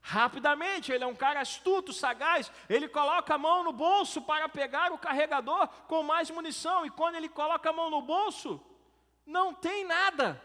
Rapidamente, 0.01 0.91
ele 0.91 1.03
é 1.03 1.07
um 1.07 1.15
cara 1.15 1.41
astuto, 1.41 1.91
sagaz, 1.91 2.51
ele 2.69 2.87
coloca 2.87 3.35
a 3.35 3.37
mão 3.37 3.63
no 3.63 3.73
bolso 3.73 4.21
para 4.21 4.47
pegar 4.47 4.91
o 4.91 4.97
carregador 4.97 5.67
com 5.87 6.01
mais 6.03 6.29
munição, 6.29 6.85
e 6.85 6.89
quando 6.89 7.15
ele 7.15 7.29
coloca 7.29 7.69
a 7.69 7.73
mão 7.73 7.89
no 7.89 8.01
bolso, 8.01 8.59
não 9.25 9.53
tem 9.53 9.83
nada. 9.83 10.41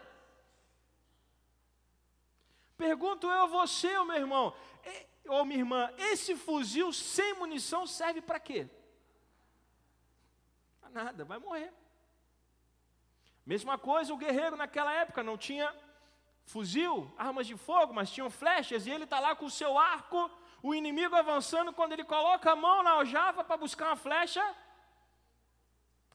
Pergunto 2.77 3.27
eu 3.27 3.43
a 3.43 3.47
você, 3.47 3.91
meu 4.03 4.15
irmão, 4.15 4.53
ou 5.27 5.45
minha 5.45 5.59
irmã, 5.59 5.91
esse 5.97 6.35
fuzil 6.35 6.91
sem 6.91 7.33
munição 7.33 7.87
serve 7.87 8.21
para 8.21 8.39
quê? 8.39 8.69
Para 10.81 10.89
nada, 10.89 11.25
vai 11.25 11.39
morrer. 11.39 11.73
Mesma 13.45 13.77
coisa, 13.77 14.13
o 14.13 14.17
guerreiro 14.17 14.57
naquela 14.57 14.91
época 14.91 15.23
não 15.23 15.37
tinha 15.37 15.73
fuzil, 16.45 17.11
armas 17.17 17.47
de 17.47 17.57
fogo, 17.57 17.93
mas 17.93 18.11
tinham 18.11 18.29
flechas, 18.29 18.85
e 18.85 18.91
ele 18.91 19.03
está 19.03 19.19
lá 19.19 19.35
com 19.35 19.45
o 19.45 19.51
seu 19.51 19.77
arco, 19.77 20.29
o 20.61 20.73
inimigo 20.73 21.15
avançando, 21.15 21.73
quando 21.73 21.93
ele 21.93 22.03
coloca 22.03 22.51
a 22.51 22.55
mão 22.55 22.83
na 22.83 22.91
aljava 22.91 23.43
para 23.43 23.57
buscar 23.57 23.87
uma 23.87 23.95
flecha, 23.95 24.43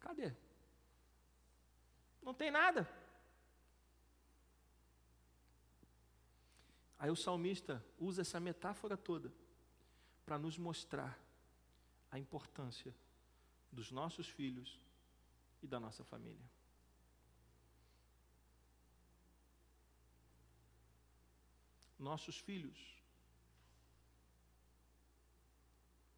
cadê? 0.00 0.32
Não 2.22 2.34
tem 2.34 2.50
nada. 2.50 2.88
Aí 6.98 7.10
o 7.10 7.16
salmista 7.16 7.84
usa 7.98 8.22
essa 8.22 8.38
metáfora 8.38 8.96
toda 8.96 9.32
para 10.26 10.38
nos 10.38 10.58
mostrar 10.58 11.18
a 12.10 12.18
importância 12.18 12.94
dos 13.72 13.90
nossos 13.90 14.28
filhos 14.28 14.80
e 15.62 15.66
da 15.66 15.80
nossa 15.80 16.04
família. 16.04 16.50
Nossos 22.00 22.38
filhos, 22.38 22.78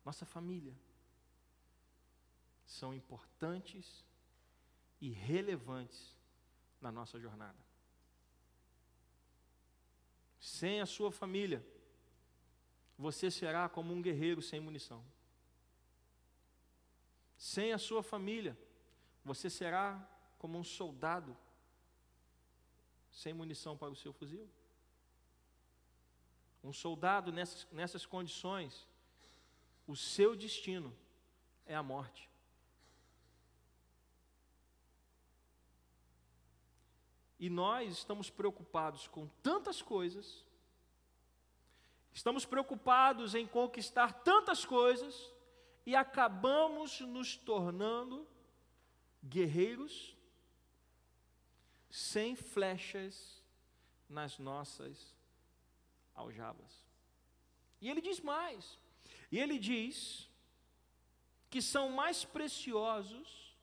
nossa 0.05 0.25
família, 0.25 0.75
são 2.65 2.95
importantes 2.95 4.05
e 5.01 5.11
relevantes 5.11 6.17
na 6.81 6.91
nossa 6.91 7.19
jornada. 7.21 7.59
Sem 10.41 10.81
a 10.81 10.87
sua 10.87 11.13
família, 11.13 11.65
você 12.97 13.31
será 13.31 13.69
como 13.69 13.93
um 13.93 14.01
guerreiro 14.01 14.41
sem 14.41 14.61
munição. 14.61 15.05
Sem 17.37 17.73
a 17.73 17.79
sua 17.79 18.03
família, 18.03 18.57
você 19.25 19.51
será 19.51 20.09
como 20.39 20.59
um 20.59 20.65
soldado 20.65 21.37
sem 23.11 23.33
munição 23.33 23.77
para 23.77 23.91
o 23.91 23.97
seu 23.97 24.13
fuzil. 24.13 24.49
Um 26.63 26.73
soldado 26.73 27.33
nessas, 27.33 27.67
nessas 27.73 28.07
condições, 28.07 28.87
o 29.87 29.97
seu 29.97 30.37
destino 30.37 30.97
é 31.67 31.75
a 31.75 31.83
morte. 31.83 32.31
E 37.39 37.51
nós 37.51 37.93
estamos 37.93 38.31
preocupados 38.31 39.09
com 39.09 39.27
tantas 39.43 39.83
coisas, 39.83 40.47
estamos 42.13 42.45
preocupados 42.45 43.35
em 43.35 43.47
conquistar 43.47 44.13
tantas 44.23 44.65
coisas, 44.65 45.33
e 45.85 45.97
acabamos 45.97 47.01
nos 47.01 47.37
tornando 47.37 48.27
guerreiros 49.25 50.17
sem 51.91 52.35
flechas 52.37 53.43
nas 54.09 54.39
nossas 54.39 55.15
aljavas. 56.15 56.85
E 57.81 57.89
ele 57.91 58.01
diz 58.01 58.21
mais. 58.21 58.79
E 59.31 59.39
ele 59.39 59.59
diz 59.59 60.29
que 61.51 61.61
são 61.61 61.91
mais 61.91 62.25
preciosos, 62.25 63.57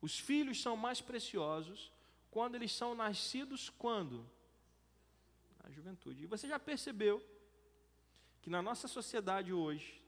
os 0.00 0.18
filhos 0.18 0.60
são 0.60 0.76
mais 0.76 1.00
preciosos 1.00 1.92
quando 2.30 2.54
eles 2.54 2.72
são 2.72 2.94
nascidos 2.94 3.68
quando? 3.70 4.28
Na 5.62 5.70
juventude. 5.70 6.24
E 6.24 6.26
você 6.26 6.48
já 6.48 6.58
percebeu 6.58 7.22
que 8.40 8.48
na 8.48 8.62
nossa 8.62 8.88
sociedade 8.88 9.52
hoje, 9.52 10.02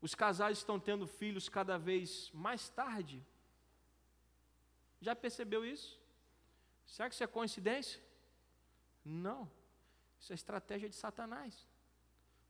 os 0.00 0.14
casais 0.14 0.58
estão 0.58 0.80
tendo 0.80 1.06
filhos 1.06 1.48
cada 1.48 1.76
vez 1.76 2.30
mais 2.32 2.68
tarde? 2.68 3.24
Já 5.00 5.14
percebeu 5.14 5.64
isso? 5.64 6.00
Será 6.86 7.08
que 7.08 7.14
isso 7.14 7.24
é 7.24 7.26
coincidência? 7.26 8.07
Não. 9.08 9.50
Isso 10.20 10.32
é 10.32 10.34
estratégia 10.34 10.88
de 10.88 10.94
Satanás 10.94 11.66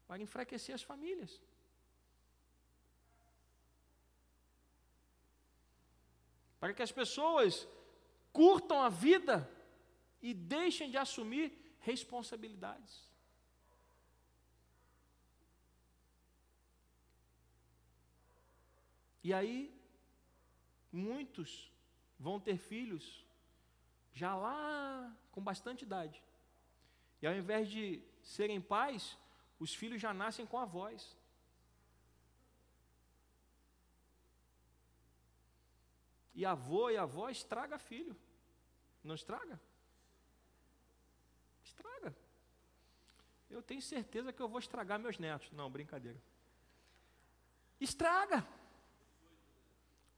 para 0.08 0.20
enfraquecer 0.20 0.74
as 0.74 0.82
famílias. 0.82 1.40
Para 6.58 6.74
que 6.74 6.82
as 6.82 6.90
pessoas 6.90 7.68
curtam 8.32 8.82
a 8.82 8.88
vida 8.88 9.48
e 10.20 10.34
deixem 10.34 10.90
de 10.90 10.96
assumir 10.96 11.76
responsabilidades. 11.78 13.06
E 19.22 19.32
aí, 19.32 19.72
muitos 20.90 21.70
vão 22.18 22.40
ter 22.40 22.56
filhos 22.56 23.24
já 24.12 24.34
lá 24.34 25.14
com 25.30 25.40
bastante 25.40 25.82
idade. 25.82 26.20
E 27.20 27.26
ao 27.26 27.34
invés 27.34 27.68
de 27.68 28.02
serem 28.22 28.60
pais, 28.60 29.16
os 29.58 29.74
filhos 29.74 30.00
já 30.00 30.14
nascem 30.14 30.46
com 30.46 30.58
avós. 30.58 31.16
E 36.34 36.44
avô 36.46 36.88
e 36.90 36.96
avó 36.96 37.28
estraga 37.28 37.78
filho. 37.78 38.16
Não 39.02 39.14
estraga? 39.14 39.60
Estraga. 41.64 42.14
Eu 43.50 43.62
tenho 43.62 43.82
certeza 43.82 44.32
que 44.32 44.40
eu 44.40 44.48
vou 44.48 44.60
estragar 44.60 45.00
meus 45.00 45.18
netos. 45.18 45.50
Não, 45.50 45.68
brincadeira. 45.70 46.20
Estraga. 47.80 48.46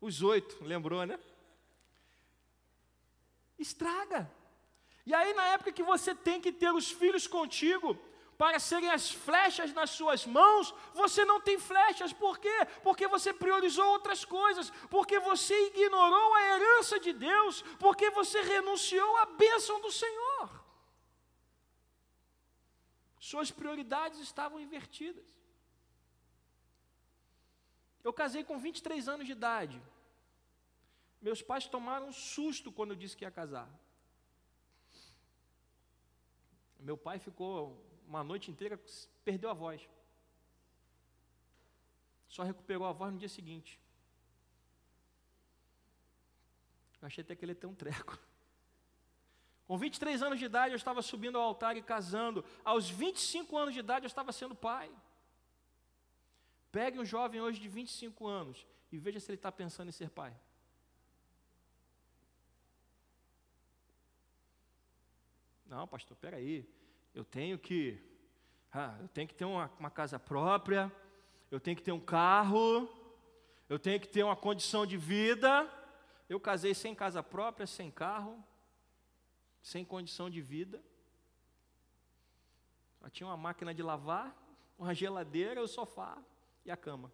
Os 0.00 0.22
oito, 0.22 0.62
lembrou, 0.64 1.04
né? 1.06 1.18
Estraga. 3.58 4.30
E 5.10 5.14
aí, 5.18 5.30
na 5.38 5.46
época 5.54 5.76
que 5.76 5.90
você 5.92 6.12
tem 6.26 6.38
que 6.44 6.52
ter 6.62 6.72
os 6.80 6.88
filhos 7.00 7.26
contigo, 7.36 7.88
para 8.42 8.58
serem 8.66 8.90
as 8.96 9.06
flechas 9.24 9.72
nas 9.78 9.90
suas 9.98 10.22
mãos, 10.36 10.66
você 11.00 11.22
não 11.30 11.38
tem 11.46 11.56
flechas. 11.70 12.12
Por 12.12 12.34
quê? 12.44 12.58
Porque 12.84 13.06
você 13.14 13.30
priorizou 13.40 13.86
outras 13.94 14.20
coisas, 14.24 14.70
porque 14.94 15.18
você 15.30 15.56
ignorou 15.70 16.28
a 16.34 16.42
herança 16.50 17.00
de 17.06 17.12
Deus, 17.12 17.60
porque 17.84 18.08
você 18.20 18.40
renunciou 18.54 19.10
à 19.16 19.26
bênção 19.26 19.80
do 19.86 19.90
Senhor. 19.90 20.48
Suas 23.18 23.50
prioridades 23.50 24.20
estavam 24.20 24.60
invertidas. 24.66 25.28
Eu 28.06 28.12
casei 28.22 28.44
com 28.44 28.64
23 28.70 29.08
anos 29.14 29.26
de 29.26 29.32
idade. 29.32 29.78
Meus 31.20 31.42
pais 31.42 31.66
tomaram 31.76 32.06
um 32.08 32.18
susto 32.34 32.70
quando 32.70 32.92
eu 32.92 33.00
disse 33.04 33.16
que 33.16 33.24
ia 33.24 33.38
casar. 33.42 33.68
Meu 36.80 36.96
pai 36.96 37.18
ficou 37.18 37.82
uma 38.06 38.24
noite 38.24 38.50
inteira, 38.50 38.80
perdeu 39.24 39.50
a 39.50 39.54
voz. 39.54 39.88
Só 42.28 42.42
recuperou 42.42 42.86
a 42.86 42.92
voz 42.92 43.12
no 43.12 43.18
dia 43.18 43.28
seguinte. 43.28 43.78
Eu 47.00 47.06
achei 47.06 47.22
até 47.22 47.34
que 47.34 47.44
ele 47.44 47.52
ia 47.52 47.56
ter 47.56 47.66
um 47.66 47.74
treco. 47.74 48.18
Com 49.66 49.78
23 49.78 50.22
anos 50.22 50.38
de 50.38 50.44
idade, 50.44 50.72
eu 50.72 50.76
estava 50.76 51.00
subindo 51.00 51.38
ao 51.38 51.44
altar 51.44 51.76
e 51.76 51.82
casando. 51.82 52.44
Aos 52.64 52.90
25 52.90 53.56
anos 53.56 53.72
de 53.72 53.80
idade, 53.80 54.04
eu 54.04 54.08
estava 54.08 54.32
sendo 54.32 54.54
pai. 54.54 54.90
Pegue 56.72 56.98
um 56.98 57.04
jovem 57.04 57.40
hoje 57.40 57.60
de 57.60 57.68
25 57.68 58.26
anos 58.26 58.66
e 58.90 58.98
veja 58.98 59.20
se 59.20 59.30
ele 59.30 59.36
está 59.38 59.50
pensando 59.50 59.88
em 59.88 59.92
ser 59.92 60.10
pai. 60.10 60.36
Não, 65.70 65.86
pastor, 65.86 66.16
peraí 66.16 66.68
eu 67.14 67.24
tenho 67.24 67.56
que, 67.56 67.96
ah, 68.72 68.96
eu 69.00 69.08
tenho 69.08 69.28
que 69.28 69.34
ter 69.34 69.44
uma, 69.44 69.70
uma 69.78 69.90
casa 69.90 70.18
própria, 70.18 70.92
eu 71.48 71.60
tenho 71.60 71.76
que 71.76 71.82
ter 71.82 71.92
um 71.92 72.00
carro, 72.00 72.88
eu 73.68 73.78
tenho 73.78 74.00
que 74.00 74.08
ter 74.08 74.24
uma 74.24 74.34
condição 74.34 74.84
de 74.84 74.96
vida. 74.96 75.68
Eu 76.28 76.40
casei 76.40 76.74
sem 76.74 76.92
casa 76.92 77.22
própria, 77.22 77.66
sem 77.66 77.90
carro, 77.90 78.44
sem 79.62 79.84
condição 79.84 80.28
de 80.28 80.40
vida. 80.40 80.82
Só 83.00 83.08
tinha 83.08 83.28
uma 83.28 83.36
máquina 83.36 83.72
de 83.72 83.82
lavar, 83.82 84.36
uma 84.76 84.92
geladeira, 84.92 85.62
o 85.62 85.68
sofá 85.68 86.18
e 86.64 86.70
a 86.70 86.76
cama 86.76 87.12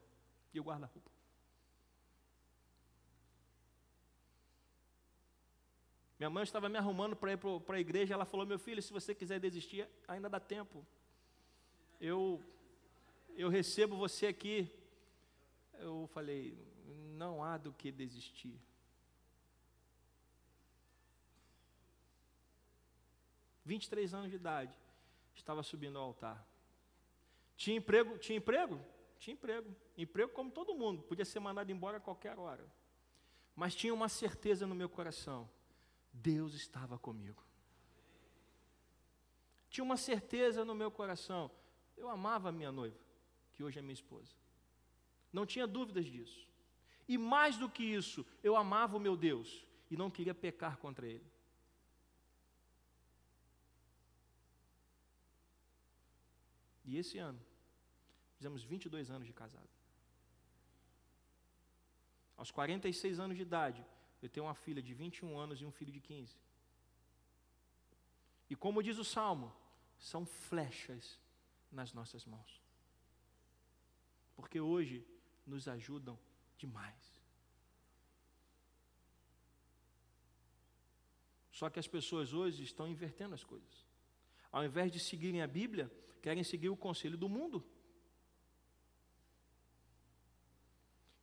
e 0.52 0.60
o 0.60 0.64
guarda-roupa. 0.64 1.15
Minha 6.18 6.30
mãe 6.30 6.44
estava 6.44 6.68
me 6.68 6.78
arrumando 6.78 7.14
para 7.14 7.32
ir 7.32 7.38
para 7.38 7.76
a 7.76 7.80
igreja, 7.80 8.14
ela 8.14 8.24
falou: 8.24 8.46
Meu 8.46 8.58
filho, 8.58 8.82
se 8.82 8.92
você 8.92 9.14
quiser 9.14 9.38
desistir, 9.38 9.86
ainda 10.08 10.28
dá 10.28 10.40
tempo. 10.40 10.86
Eu, 12.00 12.42
eu 13.36 13.48
recebo 13.48 13.96
você 13.96 14.26
aqui. 14.26 14.70
Eu 15.74 16.08
falei: 16.14 16.56
Não 17.18 17.44
há 17.44 17.58
do 17.58 17.70
que 17.70 17.92
desistir. 17.92 18.58
Vinte 23.62 23.84
e 23.84 23.90
três 23.90 24.14
anos 24.14 24.30
de 24.30 24.36
idade, 24.36 24.78
estava 25.34 25.62
subindo 25.62 25.98
ao 25.98 26.04
altar. 26.04 26.46
Tinha 27.56 27.76
emprego? 27.76 28.16
Tinha 28.16 28.38
emprego? 28.38 28.80
Tinha 29.18 29.34
emprego. 29.34 29.74
Emprego 29.98 30.32
como 30.32 30.50
todo 30.50 30.74
mundo, 30.74 31.02
podia 31.02 31.24
ser 31.24 31.40
mandado 31.40 31.70
embora 31.70 31.98
a 31.98 32.00
qualquer 32.00 32.38
hora. 32.38 32.64
Mas 33.54 33.74
tinha 33.74 33.92
uma 33.92 34.08
certeza 34.08 34.66
no 34.66 34.74
meu 34.74 34.88
coração 34.88 35.48
Deus 36.22 36.54
estava 36.54 36.98
comigo. 36.98 37.42
Tinha 39.70 39.84
uma 39.84 39.96
certeza 39.96 40.64
no 40.64 40.74
meu 40.74 40.90
coração. 40.90 41.50
Eu 41.96 42.08
amava 42.08 42.48
a 42.48 42.52
minha 42.52 42.72
noiva, 42.72 42.98
que 43.52 43.62
hoje 43.62 43.78
é 43.78 43.82
minha 43.82 43.92
esposa. 43.92 44.32
Não 45.32 45.44
tinha 45.44 45.66
dúvidas 45.66 46.06
disso. 46.06 46.46
E 47.08 47.16
mais 47.16 47.56
do 47.56 47.68
que 47.68 47.82
isso, 47.82 48.26
eu 48.42 48.56
amava 48.56 48.96
o 48.96 49.00
meu 49.00 49.16
Deus 49.16 49.64
e 49.90 49.96
não 49.96 50.10
queria 50.10 50.34
pecar 50.34 50.76
contra 50.78 51.06
Ele. 51.06 51.24
E 56.84 56.96
esse 56.96 57.18
ano, 57.18 57.40
fizemos 58.36 58.62
22 58.62 59.10
anos 59.10 59.26
de 59.26 59.32
casado. 59.32 59.68
Aos 62.36 62.50
46 62.50 63.18
anos 63.18 63.36
de 63.36 63.42
idade, 63.42 63.84
eu 64.26 64.30
tenho 64.30 64.46
uma 64.46 64.54
filha 64.54 64.82
de 64.82 64.92
21 64.92 65.38
anos 65.38 65.60
e 65.60 65.64
um 65.64 65.70
filho 65.70 65.92
de 65.92 66.00
15. 66.00 66.36
E 68.50 68.56
como 68.56 68.82
diz 68.82 68.98
o 68.98 69.04
salmo, 69.04 69.54
são 69.98 70.26
flechas 70.26 71.18
nas 71.70 71.92
nossas 71.92 72.24
mãos. 72.24 72.60
Porque 74.34 74.60
hoje 74.60 75.06
nos 75.46 75.68
ajudam 75.68 76.18
demais. 76.58 77.16
Só 81.52 81.70
que 81.70 81.78
as 81.78 81.86
pessoas 81.86 82.34
hoje 82.34 82.64
estão 82.64 82.86
invertendo 82.86 83.34
as 83.34 83.44
coisas. 83.44 83.86
Ao 84.50 84.64
invés 84.64 84.90
de 84.92 84.98
seguirem 84.98 85.40
a 85.40 85.46
Bíblia, 85.46 85.90
querem 86.20 86.42
seguir 86.42 86.68
o 86.68 86.76
conselho 86.76 87.16
do 87.16 87.28
mundo. 87.28 87.64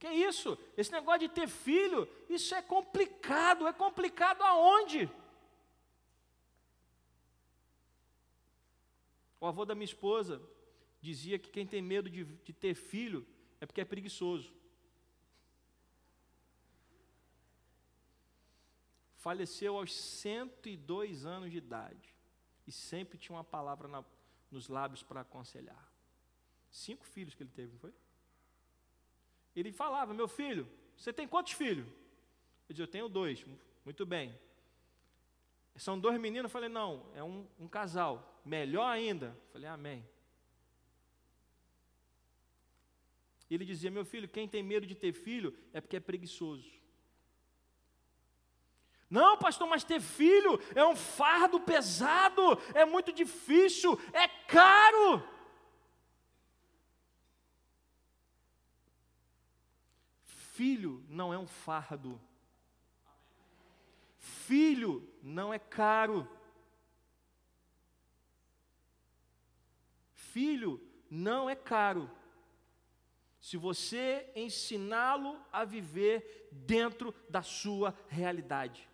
Que 0.03 0.09
isso? 0.09 0.57
Esse 0.75 0.91
negócio 0.91 1.21
de 1.21 1.29
ter 1.29 1.47
filho, 1.47 2.05
isso 2.27 2.53
é 2.53 2.61
complicado. 2.61 3.65
É 3.65 3.71
complicado 3.71 4.41
aonde? 4.41 5.09
O 9.39 9.45
avô 9.45 9.63
da 9.63 9.73
minha 9.73 9.85
esposa 9.85 10.41
dizia 10.99 11.39
que 11.39 11.49
quem 11.49 11.65
tem 11.65 11.81
medo 11.81 12.09
de, 12.09 12.25
de 12.25 12.51
ter 12.51 12.75
filho 12.75 13.25
é 13.61 13.65
porque 13.65 13.79
é 13.79 13.85
preguiçoso. 13.85 14.53
Faleceu 19.15 19.77
aos 19.77 19.95
102 19.95 21.25
anos 21.25 21.49
de 21.49 21.59
idade 21.59 22.13
e 22.67 22.73
sempre 22.73 23.17
tinha 23.17 23.37
uma 23.37 23.43
palavra 23.45 23.87
na, 23.87 24.03
nos 24.51 24.67
lábios 24.67 25.01
para 25.01 25.21
aconselhar. 25.21 25.89
Cinco 26.69 27.05
filhos 27.05 27.33
que 27.33 27.43
ele 27.43 27.51
teve, 27.51 27.71
não 27.71 27.79
foi? 27.79 27.93
Ele 29.55 29.71
falava: 29.71 30.13
Meu 30.13 30.27
filho, 30.27 30.67
você 30.95 31.13
tem 31.13 31.27
quantos 31.27 31.53
filhos? 31.53 31.87
Eu 32.67 32.73
disse: 32.73 32.81
Eu 32.81 32.87
tenho 32.87 33.09
dois. 33.09 33.45
Muito 33.85 34.05
bem. 34.05 34.37
São 35.75 35.99
dois 35.99 36.19
meninos? 36.19 36.45
Eu 36.45 36.49
falei: 36.49 36.69
Não, 36.69 37.05
é 37.13 37.23
um, 37.23 37.47
um 37.59 37.67
casal. 37.67 38.41
Melhor 38.45 38.85
ainda. 38.85 39.27
Eu 39.27 39.51
falei: 39.51 39.69
Amém. 39.69 40.07
Ele 43.49 43.65
dizia: 43.65 43.91
Meu 43.91 44.05
filho, 44.05 44.27
quem 44.27 44.47
tem 44.47 44.63
medo 44.63 44.85
de 44.85 44.95
ter 44.95 45.13
filho 45.13 45.55
é 45.71 45.79
porque 45.79 45.97
é 45.97 45.99
preguiçoso. 45.99 46.71
Não, 49.09 49.37
pastor, 49.37 49.67
mas 49.67 49.83
ter 49.83 50.01
filho 50.01 50.59
é 50.73 50.83
um 50.83 50.95
fardo 50.95 51.59
pesado, 51.59 52.41
é 52.73 52.83
muito 52.83 53.13
difícil, 53.13 53.99
é 54.11 54.27
caro. 54.27 55.23
Filho 60.53 61.03
não 61.09 61.33
é 61.33 61.37
um 61.37 61.47
fardo. 61.47 62.21
Filho 64.19 65.11
não 65.23 65.51
é 65.51 65.57
caro. 65.57 66.27
Filho 70.13 70.79
não 71.09 71.49
é 71.49 71.55
caro. 71.55 72.09
se 73.39 73.57
você 73.57 74.31
ensiná-lo 74.35 75.37
a 75.51 75.65
viver 75.65 76.47
dentro 76.49 77.13
da 77.27 77.41
sua 77.41 77.93
realidade. 78.07 78.87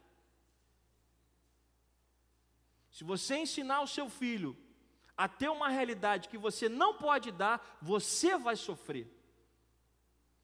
Se 2.90 3.04
você 3.04 3.36
ensinar 3.38 3.82
o 3.82 3.88
seu 3.88 4.10
filho 4.10 4.58
a 5.16 5.28
ter 5.28 5.50
uma 5.50 5.70
realidade 5.70 6.30
que 6.30 6.38
você 6.38 6.68
não 6.68 6.98
pode 6.98 7.32
dar, 7.32 7.78
você 7.80 8.38
vai 8.38 8.56
sofrer. 8.56 9.19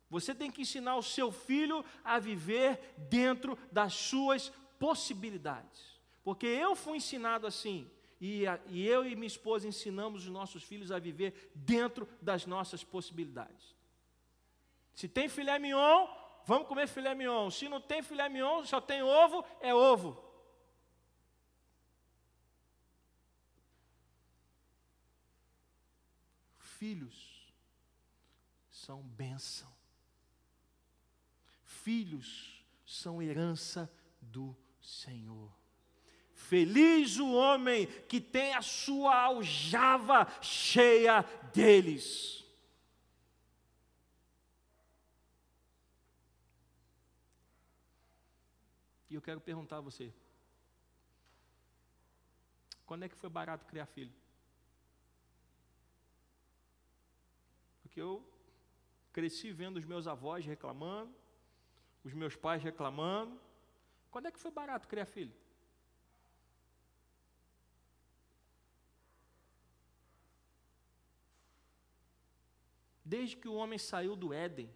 Você 0.09 0.33
tem 0.33 0.51
que 0.51 0.61
ensinar 0.61 0.95
o 0.95 1.03
seu 1.03 1.31
filho 1.31 1.83
a 2.03 2.19
viver 2.19 2.93
dentro 3.09 3.57
das 3.71 3.93
suas 3.93 4.49
possibilidades. 4.79 5.99
Porque 6.23 6.45
eu 6.45 6.75
fui 6.75 6.97
ensinado 6.97 7.45
assim, 7.45 7.89
e, 8.19 8.47
a, 8.47 8.59
e 8.67 8.85
eu 8.87 9.05
e 9.05 9.15
minha 9.15 9.27
esposa 9.27 9.67
ensinamos 9.67 10.23
os 10.23 10.29
nossos 10.29 10.63
filhos 10.63 10.91
a 10.91 10.99
viver 10.99 11.51
dentro 11.53 12.07
das 12.21 12.45
nossas 12.45 12.83
possibilidades. 12.83 13.75
Se 14.93 15.07
tem 15.07 15.27
filé 15.27 15.59
mignon, 15.59 16.07
vamos 16.45 16.67
comer 16.67 16.87
filé 16.87 17.13
mignon. 17.13 17.49
Se 17.49 17.67
não 17.67 17.81
tem 17.81 18.01
filé 18.01 18.29
mignon, 18.29 18.63
só 18.63 18.79
tem 18.79 19.01
ovo, 19.01 19.43
é 19.59 19.73
ovo. 19.73 20.25
filhos 26.85 27.51
são 28.69 29.01
bênção. 29.01 29.74
Filhos 31.85 32.65
são 32.83 33.21
herança 33.21 33.87
do 34.19 34.57
Senhor. 34.81 35.55
Feliz 36.33 37.19
o 37.19 37.31
homem 37.31 37.85
que 38.07 38.19
tem 38.19 38.55
a 38.55 38.61
sua 38.63 39.15
aljava 39.15 40.25
cheia 40.41 41.21
deles. 41.53 42.43
E 49.07 49.13
eu 49.13 49.21
quero 49.21 49.39
perguntar 49.39 49.77
a 49.77 49.81
você: 49.81 50.11
quando 52.83 53.03
é 53.03 53.09
que 53.09 53.15
foi 53.15 53.29
barato 53.29 53.63
criar 53.67 53.85
filho? 53.85 54.11
Porque 57.83 58.01
eu 58.01 58.27
cresci 59.13 59.51
vendo 59.51 59.77
os 59.77 59.85
meus 59.85 60.07
avós 60.07 60.43
reclamando, 60.43 61.24
os 62.05 62.13
meus 62.13 62.35
pais 62.35 62.61
reclamando. 62.61 63.37
Quando 64.11 64.27
é 64.27 64.31
que 64.31 64.39
foi 64.39 64.51
barato 64.51 64.87
criar 64.87 65.07
filho? 65.07 65.33
Desde 73.03 73.35
que 73.35 73.47
o 73.47 73.55
homem 73.55 73.77
saiu 73.77 74.15
do 74.15 74.31
Éden, 74.33 74.69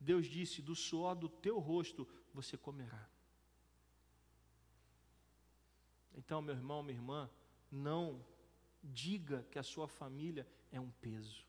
Deus 0.00 0.26
disse: 0.26 0.60
Do 0.60 0.74
suor 0.74 1.14
do 1.14 1.28
teu 1.28 1.58
rosto 1.58 2.08
você 2.32 2.56
comerá. 2.56 3.08
Então, 6.16 6.40
meu 6.40 6.54
irmão, 6.54 6.82
minha 6.82 6.98
irmã, 6.98 7.30
não 7.70 8.24
diga 8.82 9.46
que 9.50 9.58
a 9.58 9.62
sua 9.62 9.88
família 9.88 10.46
é 10.72 10.80
um 10.80 10.90
peso. 10.90 11.44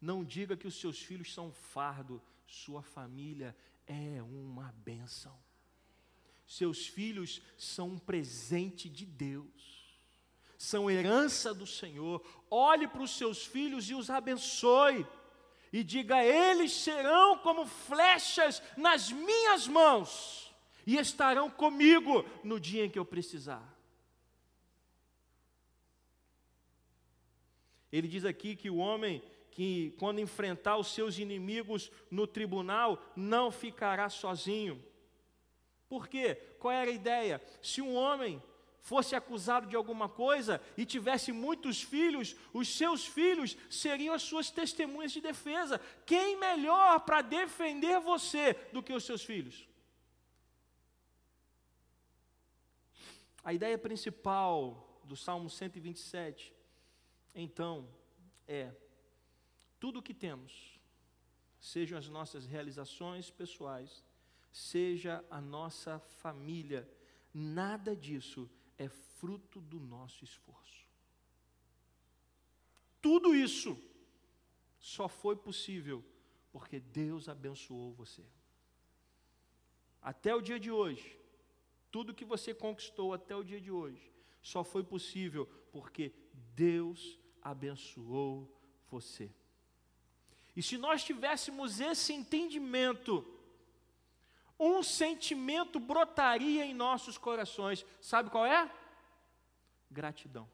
Não 0.00 0.24
diga 0.24 0.56
que 0.56 0.66
os 0.66 0.78
seus 0.80 1.00
filhos 1.00 1.32
são 1.32 1.52
fardo, 1.52 2.22
sua 2.46 2.82
família 2.82 3.56
é 3.86 4.22
uma 4.22 4.72
bênção. 4.78 5.36
Seus 6.46 6.86
filhos 6.86 7.40
são 7.56 7.90
um 7.90 7.98
presente 7.98 8.88
de 8.88 9.06
Deus, 9.06 10.00
são 10.58 10.90
herança 10.90 11.54
do 11.54 11.66
Senhor. 11.66 12.24
Olhe 12.50 12.88
para 12.88 13.02
os 13.02 13.12
seus 13.16 13.46
filhos 13.46 13.88
e 13.88 13.94
os 13.94 14.10
abençoe, 14.10 15.06
e 15.72 15.84
diga: 15.84 16.24
eles 16.24 16.72
serão 16.72 17.38
como 17.38 17.66
flechas 17.66 18.60
nas 18.76 19.12
minhas 19.12 19.68
mãos, 19.68 20.52
e 20.86 20.96
estarão 20.96 21.48
comigo 21.48 22.24
no 22.42 22.58
dia 22.58 22.84
em 22.84 22.90
que 22.90 22.98
eu 22.98 23.04
precisar. 23.04 23.76
Ele 27.92 28.06
diz 28.06 28.24
aqui 28.24 28.54
que 28.54 28.70
o 28.70 28.76
homem 28.76 29.22
que, 29.50 29.94
quando 29.98 30.20
enfrentar 30.20 30.76
os 30.76 30.94
seus 30.94 31.18
inimigos 31.18 31.90
no 32.10 32.26
tribunal, 32.26 33.02
não 33.16 33.50
ficará 33.50 34.08
sozinho. 34.08 34.82
Por 35.88 36.08
quê? 36.08 36.36
Qual 36.58 36.72
era 36.72 36.90
a 36.90 36.94
ideia? 36.94 37.42
Se 37.60 37.82
um 37.82 37.94
homem 37.94 38.42
fosse 38.80 39.14
acusado 39.14 39.66
de 39.66 39.76
alguma 39.76 40.08
coisa 40.08 40.60
e 40.76 40.86
tivesse 40.86 41.32
muitos 41.32 41.82
filhos, 41.82 42.36
os 42.52 42.68
seus 42.68 43.06
filhos 43.06 43.56
seriam 43.68 44.14
as 44.14 44.22
suas 44.22 44.50
testemunhas 44.50 45.12
de 45.12 45.20
defesa. 45.20 45.80
Quem 46.06 46.38
melhor 46.38 47.00
para 47.00 47.22
defender 47.22 48.00
você 48.00 48.54
do 48.72 48.82
que 48.82 48.92
os 48.92 49.04
seus 49.04 49.22
filhos? 49.22 49.68
A 53.42 53.52
ideia 53.52 53.76
principal 53.78 55.00
do 55.04 55.16
Salmo 55.16 55.50
127, 55.50 56.54
então, 57.34 57.88
é 58.46 58.70
tudo 59.80 59.98
o 59.98 60.02
que 60.02 60.14
temos, 60.14 60.78
sejam 61.58 61.98
as 61.98 62.08
nossas 62.08 62.46
realizações 62.46 63.30
pessoais, 63.30 64.04
seja 64.52 65.24
a 65.30 65.40
nossa 65.40 65.98
família, 65.98 66.88
nada 67.32 67.96
disso 67.96 68.48
é 68.76 68.88
fruto 68.88 69.60
do 69.60 69.80
nosso 69.80 70.22
esforço. 70.22 70.86
Tudo 73.00 73.34
isso 73.34 73.76
só 74.78 75.08
foi 75.08 75.34
possível 75.34 76.04
porque 76.52 76.78
Deus 76.78 77.28
abençoou 77.28 77.92
você. 77.94 78.24
Até 80.02 80.34
o 80.34 80.40
dia 80.40 80.60
de 80.60 80.70
hoje, 80.70 81.18
tudo 81.90 82.14
que 82.14 82.24
você 82.24 82.52
conquistou 82.54 83.12
até 83.12 83.34
o 83.34 83.44
dia 83.44 83.60
de 83.60 83.70
hoje, 83.70 84.10
só 84.42 84.62
foi 84.64 84.82
possível 84.82 85.46
porque 85.70 86.12
Deus 86.54 87.18
abençoou 87.42 88.50
você. 88.90 89.30
E 90.56 90.62
se 90.62 90.76
nós 90.76 91.04
tivéssemos 91.04 91.80
esse 91.80 92.12
entendimento, 92.12 93.26
um 94.58 94.82
sentimento 94.82 95.80
brotaria 95.80 96.66
em 96.66 96.74
nossos 96.74 97.16
corações. 97.16 97.86
Sabe 98.00 98.28
qual 98.28 98.44
é? 98.44 98.70
Gratidão. 99.90 100.48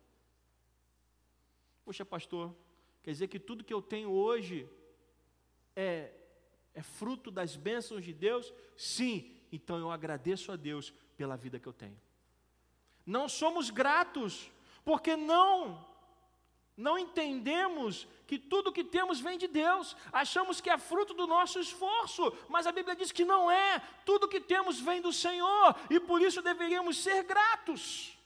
Poxa, 1.84 2.04
pastor, 2.04 2.54
quer 3.02 3.10
dizer 3.10 3.28
que 3.28 3.38
tudo 3.38 3.64
que 3.64 3.74
eu 3.74 3.82
tenho 3.82 4.10
hoje 4.10 4.68
é, 5.74 6.12
é 6.74 6.82
fruto 6.82 7.30
das 7.30 7.56
bênçãos 7.56 8.04
de 8.04 8.12
Deus? 8.12 8.52
Sim, 8.76 9.36
então 9.50 9.78
eu 9.78 9.90
agradeço 9.90 10.52
a 10.52 10.56
Deus 10.56 10.92
pela 11.16 11.36
vida 11.36 11.58
que 11.58 11.66
eu 11.66 11.72
tenho. 11.72 12.00
Não 13.04 13.28
somos 13.28 13.70
gratos, 13.70 14.50
porque 14.84 15.16
não 15.16 15.86
não 16.76 16.98
entendemos 16.98 18.06
que 18.26 18.38
tudo 18.38 18.72
que 18.72 18.84
temos 18.84 19.18
vem 19.18 19.38
de 19.38 19.48
Deus, 19.48 19.96
achamos 20.12 20.60
que 20.60 20.68
é 20.68 20.76
fruto 20.76 21.14
do 21.14 21.26
nosso 21.26 21.58
esforço, 21.58 22.32
mas 22.48 22.66
a 22.66 22.72
Bíblia 22.72 22.94
diz 22.94 23.10
que 23.10 23.24
não 23.24 23.50
é, 23.50 23.78
tudo 24.04 24.28
que 24.28 24.40
temos 24.40 24.78
vem 24.78 25.00
do 25.00 25.12
Senhor 25.12 25.74
e 25.88 25.98
por 25.98 26.20
isso 26.20 26.42
deveríamos 26.42 26.98
ser 26.98 27.22
gratos. 27.22 28.16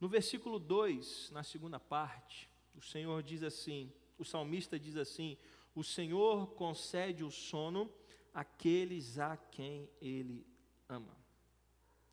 No 0.00 0.08
versículo 0.08 0.58
2, 0.58 1.30
na 1.30 1.44
segunda 1.44 1.78
parte, 1.78 2.50
o 2.74 2.80
Senhor 2.80 3.22
diz 3.22 3.42
assim: 3.42 3.92
o 4.18 4.24
salmista 4.24 4.76
diz 4.76 4.96
assim: 4.96 5.38
O 5.74 5.84
Senhor 5.84 6.54
concede 6.54 7.22
o 7.22 7.30
sono 7.30 7.88
àqueles 8.34 9.18
a 9.18 9.36
quem 9.36 9.88
Ele 10.00 10.44
ama. 10.88 11.21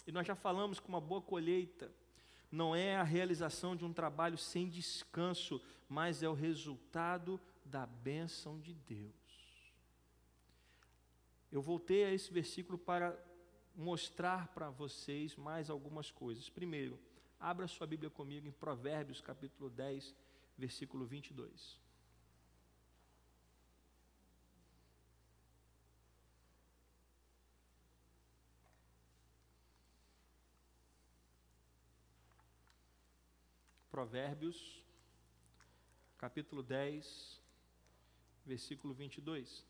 E 0.09 0.11
nós 0.11 0.25
já 0.25 0.33
falamos 0.33 0.79
que 0.79 0.89
uma 0.89 0.99
boa 0.99 1.21
colheita 1.21 1.93
não 2.51 2.75
é 2.75 2.95
a 2.95 3.03
realização 3.03 3.75
de 3.75 3.85
um 3.85 3.93
trabalho 3.93 4.39
sem 4.39 4.67
descanso, 4.67 5.61
mas 5.87 6.23
é 6.23 6.27
o 6.27 6.33
resultado 6.33 7.39
da 7.63 7.85
bênção 7.85 8.59
de 8.59 8.73
Deus. 8.73 9.13
Eu 11.51 11.61
voltei 11.61 12.05
a 12.05 12.11
esse 12.11 12.33
versículo 12.33 12.75
para 12.75 13.15
mostrar 13.75 14.47
para 14.47 14.71
vocês 14.71 15.35
mais 15.35 15.69
algumas 15.69 16.09
coisas. 16.09 16.49
Primeiro, 16.49 16.99
abra 17.39 17.67
sua 17.67 17.85
Bíblia 17.85 18.09
comigo 18.09 18.47
em 18.47 18.51
Provérbios 18.51 19.21
capítulo 19.21 19.69
10, 19.69 20.15
versículo 20.57 21.05
22. 21.05 21.79
Provérbios, 33.99 34.81
capítulo 36.17 36.63
10, 36.63 37.41
versículo 38.45 38.93
22. 38.93 39.67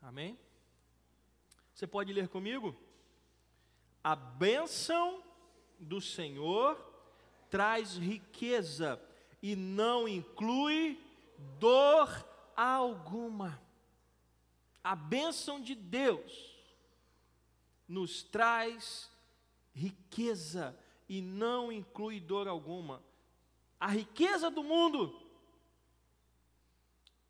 Amém? 0.00 0.38
Você 1.74 1.88
pode 1.88 2.12
ler 2.12 2.28
comigo? 2.28 2.80
A 4.04 4.14
bênção 4.14 5.24
do 5.76 6.00
Senhor 6.00 6.78
traz 7.50 7.96
riqueza 7.96 9.02
e 9.42 9.56
não 9.56 10.06
inclui 10.06 11.04
dor 11.58 12.24
alguma. 12.54 13.60
A 14.82 14.96
bênção 14.96 15.60
de 15.60 15.74
Deus 15.74 16.50
nos 17.86 18.22
traz 18.22 19.10
riqueza 19.74 20.78
e 21.08 21.20
não 21.20 21.70
inclui 21.72 22.20
dor 22.20 22.48
alguma. 22.48 23.02
A 23.78 23.88
riqueza 23.88 24.50
do 24.50 24.62
mundo 24.62 25.20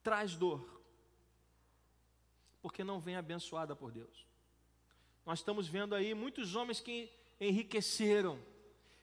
traz 0.03 0.35
dor, 0.35 0.81
porque 2.61 2.85
não 2.85 3.01
vem 3.01 3.17
abençoada 3.17 3.75
por 3.75 3.91
Deus. 3.91 4.27
Nós 5.25 5.39
estamos 5.39 5.67
vendo 5.67 5.95
aí 5.95 6.15
muitos 6.15 6.55
homens 6.55 6.81
que 6.81 7.11
enriqueceram 7.41 8.39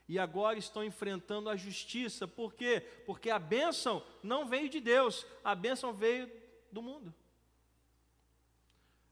e 0.08 0.18
agora 0.18 0.58
estão 0.58 0.84
enfrentando 0.84 1.50
a 1.50 1.56
justiça, 1.56 2.28
por 2.28 2.54
quê? 2.54 2.82
Porque 3.06 3.30
a 3.30 3.40
bênção 3.40 4.04
não 4.24 4.48
veio 4.48 4.70
de 4.70 4.80
Deus, 4.80 5.26
a 5.44 5.54
bênção 5.54 5.94
veio 5.94 6.32
do 6.72 6.82
mundo. 6.82 7.14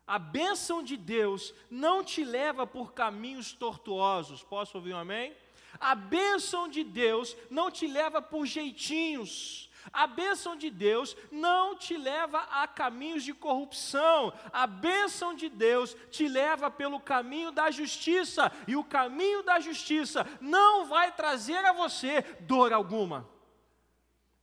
A 0.08 0.20
bênção 0.20 0.84
de 0.84 0.96
Deus 0.96 1.54
não 1.70 2.04
te 2.04 2.24
leva 2.24 2.68
por 2.68 2.94
caminhos 2.94 3.54
tortuosos. 3.54 4.44
Posso 4.44 4.78
ouvir 4.78 4.94
um 4.94 4.98
amém? 4.98 5.36
A 5.80 5.96
bênção 5.96 6.68
de 6.68 6.84
Deus 6.84 7.36
não 7.50 7.72
te 7.72 7.88
leva 7.88 8.22
por 8.22 8.46
jeitinhos. 8.46 9.70
A 9.92 10.08
bênção 10.08 10.56
de 10.56 10.70
Deus 10.70 11.16
não 11.32 11.76
te 11.76 11.98
leva 11.98 12.40
a 12.52 12.68
caminhos 12.68 13.24
de 13.24 13.34
corrupção. 13.34 14.34
A 14.52 14.66
bênção 14.66 15.34
de 15.34 15.50
Deus 15.50 15.96
te 16.10 16.28
leva 16.28 16.72
pelo 16.72 17.00
caminho 17.00 17.52
da 17.52 17.70
justiça. 17.72 18.52
E 18.68 18.76
o 18.76 18.84
caminho 18.84 19.44
da 19.44 19.60
justiça 19.60 20.26
não 20.40 20.86
vai 20.86 21.12
trazer 21.12 21.64
a 21.66 21.74
você 21.74 22.22
dor 22.42 22.74
alguma. 22.74 23.30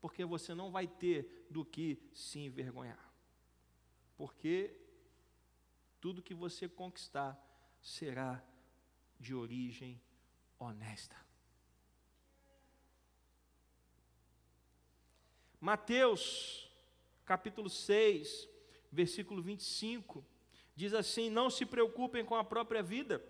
Porque 0.00 0.24
você 0.24 0.54
não 0.54 0.70
vai 0.70 0.86
ter 0.86 1.46
do 1.48 1.64
que 1.64 1.98
se 2.12 2.40
envergonhar. 2.40 3.12
Porque 4.16 4.81
tudo 6.02 6.20
que 6.20 6.34
você 6.34 6.68
conquistar 6.68 7.40
será 7.80 8.44
de 9.20 9.32
origem 9.32 10.02
honesta. 10.58 11.14
Mateus, 15.60 16.68
capítulo 17.24 17.70
6, 17.70 18.48
versículo 18.90 19.40
25, 19.40 20.26
diz 20.74 20.92
assim: 20.92 21.30
Não 21.30 21.48
se 21.48 21.64
preocupem 21.64 22.24
com 22.24 22.34
a 22.34 22.42
própria 22.42 22.82
vida, 22.82 23.24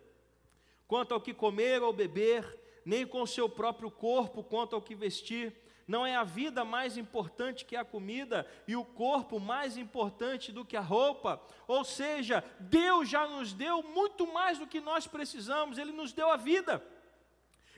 quanto 0.88 1.12
ao 1.12 1.20
que 1.20 1.34
comer 1.34 1.82
ou 1.82 1.92
beber, 1.92 2.58
nem 2.86 3.06
com 3.06 3.20
o 3.20 3.26
seu 3.26 3.50
próprio 3.50 3.90
corpo, 3.90 4.42
quanto 4.42 4.74
ao 4.74 4.80
que 4.80 4.94
vestir. 4.94 5.54
Não 5.86 6.06
é 6.06 6.14
a 6.14 6.24
vida 6.24 6.64
mais 6.64 6.96
importante 6.96 7.64
que 7.64 7.76
a 7.76 7.84
comida 7.84 8.46
e 8.66 8.76
o 8.76 8.84
corpo 8.84 9.40
mais 9.40 9.76
importante 9.76 10.52
do 10.52 10.64
que 10.64 10.76
a 10.76 10.80
roupa? 10.80 11.40
Ou 11.66 11.84
seja, 11.84 12.44
Deus 12.60 13.08
já 13.08 13.26
nos 13.26 13.52
deu 13.52 13.82
muito 13.82 14.26
mais 14.32 14.58
do 14.58 14.66
que 14.66 14.80
nós 14.80 15.06
precisamos, 15.06 15.78
Ele 15.78 15.92
nos 15.92 16.12
deu 16.12 16.30
a 16.30 16.36
vida. 16.36 16.82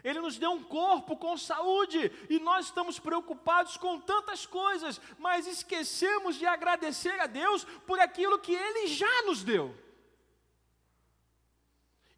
Ele 0.05 0.21
nos 0.21 0.37
deu 0.37 0.53
um 0.53 0.63
corpo 0.63 1.17
com 1.17 1.35
saúde 1.35 2.13
e 2.29 2.39
nós 2.39 2.67
estamos 2.67 2.99
preocupados 2.99 3.79
com 3.79 3.99
tantas 3.99 4.45
coisas, 4.45 5.01
mas 5.19 5.47
esquecemos 5.47 6.37
de 6.37 6.45
agradecer 6.45 7.19
a 7.21 7.27
Deus 7.27 7.65
por 7.87 7.99
aquilo 7.99 8.39
que 8.39 8.55
Ele 8.55 8.87
já 8.87 9.23
nos 9.23 9.43
deu. 9.43 9.75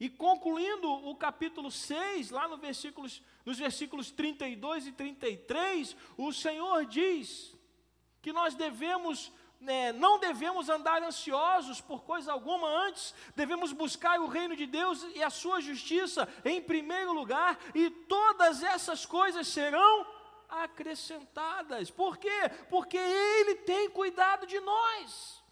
E 0.01 0.11
concluindo 0.11 0.91
o 0.91 1.14
capítulo 1.14 1.70
6, 1.70 2.30
lá 2.30 2.49
no 2.49 2.59
versículos, 2.59 3.22
nos 3.47 3.59
versículos 3.59 4.11
32 4.11 4.88
e 4.88 4.92
33, 4.92 5.97
o 6.18 6.32
Senhor 6.32 6.84
diz 6.84 7.55
que 8.20 8.32
nós 8.32 8.57
devemos, 8.57 9.32
né, 9.61 9.92
não 9.92 10.18
devemos 10.18 10.68
andar 10.68 11.01
ansiosos 11.01 11.80
por 11.80 12.03
coisa 12.03 12.32
alguma, 12.32 12.68
antes 12.88 13.14
devemos 13.36 13.72
buscar 13.72 14.18
o 14.18 14.26
reino 14.26 14.57
de 14.57 14.66
Deus 14.66 15.07
e 15.14 15.22
a 15.22 15.30
sua 15.30 15.61
justiça 15.61 16.28
em 16.44 16.61
primeiro 16.61 17.12
lugar, 17.12 17.57
e 17.72 17.88
todas 17.88 18.64
essas 18.64 19.07
coisas 19.07 19.47
serão 19.47 20.05
acrescentadas. 20.49 21.88
Por 21.88 22.18
quê? 22.18 22.51
Porque 22.68 22.99
Ele 22.99 23.55
tem 23.55 23.88
cuidado 23.90 24.44
de 24.44 24.59
nós. 24.59 25.45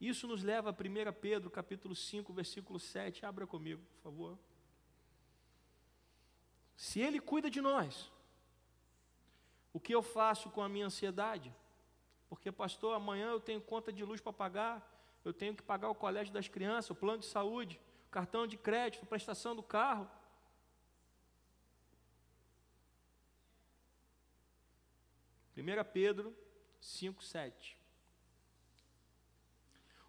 Isso 0.00 0.26
nos 0.26 0.42
leva 0.42 0.70
a 0.70 0.72
1 0.72 1.12
Pedro, 1.20 1.50
capítulo 1.50 1.94
5, 1.94 2.32
versículo 2.32 2.78
7. 2.78 3.24
Abra 3.24 3.46
comigo, 3.46 3.82
por 3.82 4.02
favor. 4.02 4.38
Se 6.76 7.00
Ele 7.00 7.18
cuida 7.18 7.50
de 7.50 7.60
nós, 7.60 8.10
o 9.72 9.80
que 9.80 9.94
eu 9.94 10.02
faço 10.02 10.50
com 10.50 10.60
a 10.60 10.68
minha 10.68 10.86
ansiedade? 10.86 11.54
Porque, 12.28 12.52
pastor, 12.52 12.94
amanhã 12.94 13.28
eu 13.28 13.40
tenho 13.40 13.60
conta 13.60 13.92
de 13.92 14.04
luz 14.04 14.20
para 14.20 14.32
pagar, 14.32 14.92
eu 15.24 15.32
tenho 15.32 15.54
que 15.54 15.62
pagar 15.62 15.88
o 15.88 15.94
colégio 15.94 16.32
das 16.32 16.48
crianças, 16.48 16.90
o 16.90 16.94
plano 16.94 17.20
de 17.20 17.26
saúde, 17.26 17.80
o 18.06 18.10
cartão 18.10 18.46
de 18.46 18.56
crédito, 18.56 19.04
a 19.04 19.06
prestação 19.06 19.56
do 19.56 19.62
carro. 19.62 20.10
Primeira 25.54 25.84
Pedro 25.84 26.36
5, 26.80 27.24
7. 27.24 27.75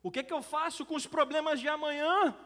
O 0.02 0.12
que, 0.12 0.20
é 0.20 0.24
que 0.24 0.34
eu 0.34 0.42
faço 0.42 0.86
com 0.86 0.96
os 0.96 1.08
problemas 1.08 1.60
de 1.60 1.68
amanhã? 1.68 2.38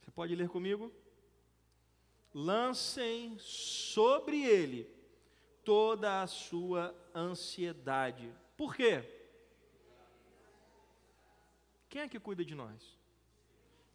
Você 0.00 0.10
pode 0.10 0.34
ler 0.34 0.48
comigo? 0.48 0.92
Lancem 2.34 3.38
sobre 3.38 4.42
ele 4.44 4.88
toda 5.64 6.22
a 6.22 6.26
sua 6.26 6.94
ansiedade. 7.14 8.32
Por 8.56 8.74
quê? 8.74 9.04
Quem 11.88 12.02
é 12.02 12.08
que 12.08 12.18
cuida 12.18 12.44
de 12.44 12.54
nós? 12.54 12.98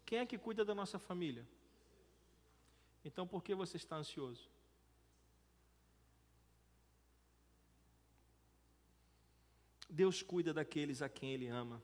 Quem 0.05 0.19
é 0.19 0.25
que 0.25 0.37
cuida 0.37 0.63
da 0.63 0.75
nossa 0.75 0.99
família? 0.99 1.47
Então 3.07 3.25
por 3.25 3.41
que 3.41 3.55
você 3.55 3.77
está 3.77 3.95
ansioso? 3.95 4.49
Deus 9.89 10.21
cuida 10.21 10.53
daqueles 10.53 11.01
a 11.01 11.07
quem 11.07 11.31
Ele 11.33 11.47
ama. 11.47 11.81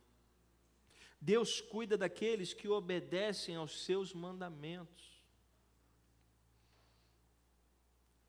Deus 1.22 1.62
cuida 1.62 1.98
daqueles 1.98 2.54
que 2.54 2.68
obedecem 2.68 3.56
aos 3.56 3.86
seus 3.86 4.14
mandamentos. 4.14 5.24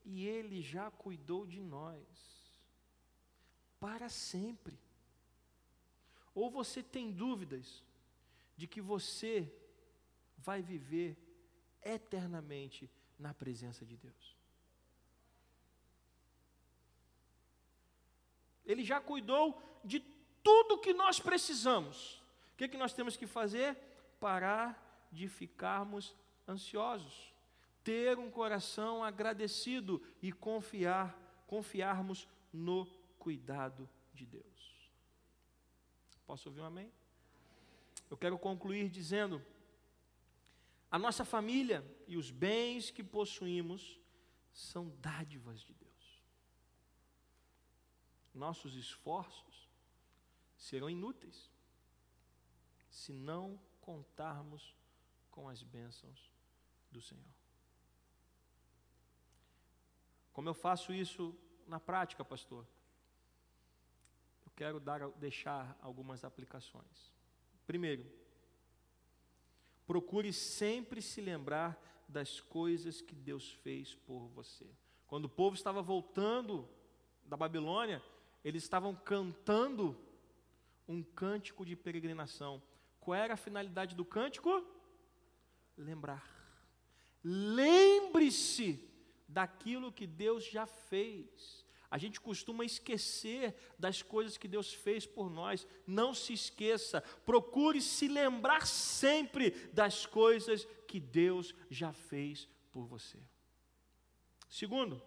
E 0.05 0.29
Ele 0.29 0.63
já 0.63 0.89
cuidou 0.93 1.45
de 1.45 1.61
nós 1.61 2.07
para 3.81 4.09
sempre. 4.09 4.79
Ou 6.33 6.49
você 6.49 6.81
tem 6.81 7.11
dúvidas 7.11 7.83
de 8.57 8.69
que 8.69 8.81
você 8.81 9.53
vai 10.39 10.63
viver 10.63 11.24
eternamente 11.85 12.91
na 13.19 13.33
presença 13.35 13.85
de 13.85 13.97
Deus. 13.97 14.37
Ele 18.65 18.83
já 18.83 19.01
cuidou 19.01 19.61
de 19.85 20.01
tudo 20.43 20.79
que 20.79 20.95
nós 20.95 21.21
precisamos. 21.21 22.23
O 22.53 22.57
que, 22.57 22.65
é 22.65 22.69
que 22.69 22.77
nós 22.77 22.93
temos 22.93 23.17
que 23.17 23.27
fazer? 23.27 23.77
Parar 24.19 25.09
de 25.13 25.29
ficarmos 25.29 26.15
ansiosos, 26.49 27.33
ter 27.83 28.19
um 28.19 28.31
coração 28.31 29.05
agradecido 29.05 30.03
e 30.21 30.33
confiar, 30.33 31.17
confiarmos 31.47 32.29
no 32.53 32.87
cuidado 33.19 33.89
de 34.13 34.27
Deus. 34.27 34.45
Posso 36.27 36.49
ouvir 36.49 36.61
um 36.61 36.65
amém? 36.65 36.91
Eu 38.11 38.17
quero 38.17 38.39
concluir 38.39 38.89
dizendo 38.89 39.43
a 40.91 40.99
nossa 40.99 41.25
família 41.25 41.85
e 42.07 42.17
os 42.17 42.31
bens 42.31 42.91
que 42.91 43.03
possuímos 43.03 43.99
são 44.53 44.91
dádivas 45.01 45.61
de 45.61 45.75
Deus. 45.75 46.23
Nossos 48.33 48.75
esforços 48.75 49.69
serão 50.57 50.89
inúteis 50.89 51.51
se 52.91 53.13
não 53.13 53.61
contarmos 53.81 54.75
com 55.31 55.49
as 55.49 55.63
bênçãos 55.63 56.31
do 56.91 57.01
Senhor. 57.01 57.35
Como 60.33 60.49
eu 60.49 60.55
faço 60.55 60.93
isso 60.93 61.37
na 61.67 61.79
prática, 61.79 62.25
pastor? 62.25 62.67
Eu 64.45 64.53
quero 64.57 64.81
dar, 64.81 65.09
deixar 65.11 65.77
algumas 65.81 66.25
aplicações. 66.25 67.13
Primeiro, 67.67 68.05
Procure 69.87 70.33
sempre 70.33 71.03
se 71.03 71.21
lembrar 71.21 71.81
das 72.09 72.41
coisas 72.41 73.01
que 73.01 73.15
Deus 73.15 73.51
fez 73.51 73.95
por 73.95 74.29
você. 74.29 74.67
Quando 75.07 75.27
o 75.27 75.29
povo 75.29 75.55
estava 75.55 75.83
voltando 75.83 76.69
da 77.25 77.37
Babilônia, 77.37 78.03
eles 78.45 78.63
estavam 78.63 78.95
cantando 78.95 79.97
um 80.87 81.03
cântico 81.03 81.65
de 81.65 81.77
peregrinação. 81.77 82.63
Qual 83.01 83.15
era 83.15 83.35
a 83.35 83.39
finalidade 83.39 83.95
do 83.95 84.05
cântico? 84.05 84.65
Lembrar. 85.77 86.25
Lembre-se 87.23 88.87
daquilo 89.27 89.93
que 89.93 90.07
Deus 90.07 90.45
já 90.45 90.67
fez. 90.67 91.64
A 91.95 91.97
gente 91.97 92.21
costuma 92.21 92.65
esquecer 92.65 93.55
das 93.79 94.03
coisas 94.03 94.37
que 94.37 94.49
Deus 94.49 94.75
fez 94.75 95.07
por 95.07 95.31
nós. 95.31 95.65
Não 95.87 96.13
se 96.13 96.33
esqueça. 96.33 97.01
Procure 97.25 97.81
se 97.81 98.09
lembrar 98.09 98.67
sempre 98.67 99.53
das 99.73 100.05
coisas 100.05 100.67
que 100.89 100.99
Deus 100.99 101.55
já 101.71 101.93
fez 101.93 102.49
por 102.73 102.85
você. 102.85 103.17
Segundo, 104.49 105.01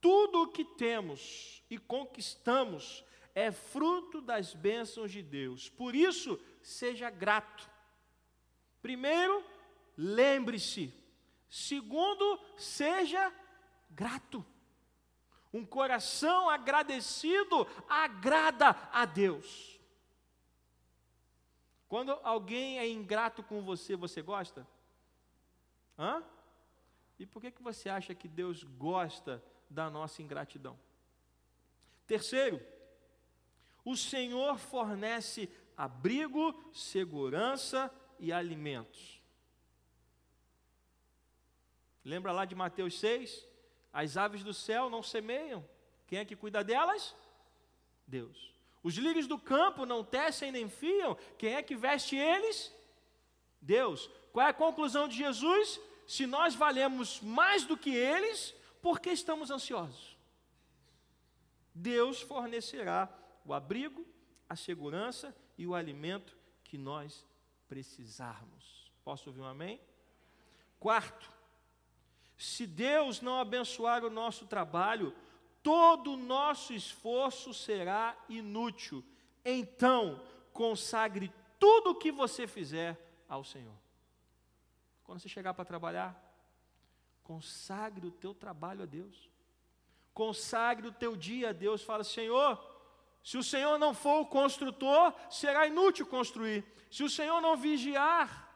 tudo 0.00 0.44
o 0.44 0.48
que 0.48 0.64
temos 0.64 1.62
e 1.68 1.76
conquistamos 1.76 3.04
é 3.34 3.52
fruto 3.52 4.22
das 4.22 4.54
bênçãos 4.54 5.12
de 5.12 5.22
Deus. 5.22 5.68
Por 5.68 5.94
isso, 5.94 6.40
seja 6.62 7.10
grato. 7.10 7.68
Primeiro, 8.80 9.44
lembre-se. 9.94 10.90
Segundo, 11.50 12.40
seja 12.56 13.30
grato. 13.90 14.42
Um 15.52 15.64
coração 15.64 16.48
agradecido 16.48 17.66
agrada 17.88 18.70
a 18.92 19.04
Deus. 19.04 19.80
Quando 21.88 22.12
alguém 22.22 22.78
é 22.78 22.88
ingrato 22.88 23.42
com 23.42 23.62
você, 23.62 23.96
você 23.96 24.22
gosta? 24.22 24.66
Hã? 25.98 26.22
E 27.18 27.26
por 27.26 27.42
que, 27.42 27.50
que 27.50 27.62
você 27.62 27.88
acha 27.88 28.14
que 28.14 28.28
Deus 28.28 28.62
gosta 28.62 29.42
da 29.68 29.90
nossa 29.90 30.22
ingratidão? 30.22 30.78
Terceiro, 32.06 32.64
o 33.84 33.96
Senhor 33.96 34.56
fornece 34.56 35.50
abrigo, 35.76 36.54
segurança 36.72 37.92
e 38.18 38.32
alimentos. 38.32 39.20
Lembra 42.04 42.32
lá 42.32 42.44
de 42.44 42.54
Mateus 42.54 42.98
6? 42.98 43.49
As 43.92 44.16
aves 44.16 44.42
do 44.42 44.54
céu 44.54 44.88
não 44.88 45.02
semeiam. 45.02 45.64
Quem 46.06 46.18
é 46.18 46.24
que 46.24 46.36
cuida 46.36 46.62
delas? 46.62 47.14
Deus. 48.06 48.52
Os 48.82 48.94
lírios 48.94 49.26
do 49.26 49.38
campo 49.38 49.84
não 49.84 50.04
tecem 50.04 50.50
nem 50.50 50.68
fiam. 50.68 51.16
Quem 51.36 51.54
é 51.54 51.62
que 51.62 51.76
veste 51.76 52.16
eles? 52.16 52.72
Deus. 53.60 54.08
Qual 54.32 54.46
é 54.46 54.50
a 54.50 54.54
conclusão 54.54 55.06
de 55.06 55.16
Jesus? 55.16 55.80
Se 56.06 56.26
nós 56.26 56.54
valemos 56.54 57.20
mais 57.20 57.64
do 57.64 57.76
que 57.76 57.94
eles, 57.94 58.54
por 58.80 59.00
que 59.00 59.10
estamos 59.10 59.50
ansiosos? 59.50 60.16
Deus 61.74 62.20
fornecerá 62.20 63.08
o 63.44 63.52
abrigo, 63.52 64.04
a 64.48 64.56
segurança 64.56 65.36
e 65.56 65.66
o 65.66 65.74
alimento 65.74 66.36
que 66.64 66.78
nós 66.78 67.24
precisarmos. 67.68 68.90
Posso 69.04 69.28
ouvir 69.30 69.40
um 69.40 69.46
amém? 69.46 69.80
Quarto, 70.78 71.30
se 72.40 72.66
Deus 72.66 73.20
não 73.20 73.38
abençoar 73.38 74.02
o 74.02 74.08
nosso 74.08 74.46
trabalho, 74.46 75.14
todo 75.62 76.14
o 76.14 76.16
nosso 76.16 76.72
esforço 76.72 77.52
será 77.52 78.16
inútil. 78.30 79.04
Então, 79.44 80.22
consagre 80.50 81.30
tudo 81.58 81.90
o 81.90 81.94
que 81.94 82.10
você 82.10 82.46
fizer 82.46 82.98
ao 83.28 83.44
Senhor. 83.44 83.74
Quando 85.04 85.20
você 85.20 85.28
chegar 85.28 85.52
para 85.52 85.66
trabalhar, 85.66 86.18
consagre 87.22 88.06
o 88.06 88.10
teu 88.10 88.32
trabalho 88.32 88.84
a 88.84 88.86
Deus. 88.86 89.28
Consagre 90.14 90.88
o 90.88 90.92
teu 90.92 91.14
dia 91.14 91.50
a 91.50 91.52
Deus. 91.52 91.82
Fala, 91.82 92.02
Senhor, 92.02 92.58
se 93.22 93.36
o 93.36 93.42
Senhor 93.42 93.78
não 93.78 93.92
for 93.92 94.22
o 94.22 94.26
construtor, 94.26 95.12
será 95.28 95.66
inútil 95.66 96.06
construir. 96.06 96.64
Se 96.90 97.04
o 97.04 97.10
Senhor 97.10 97.38
não 97.42 97.54
vigiar, 97.54 98.49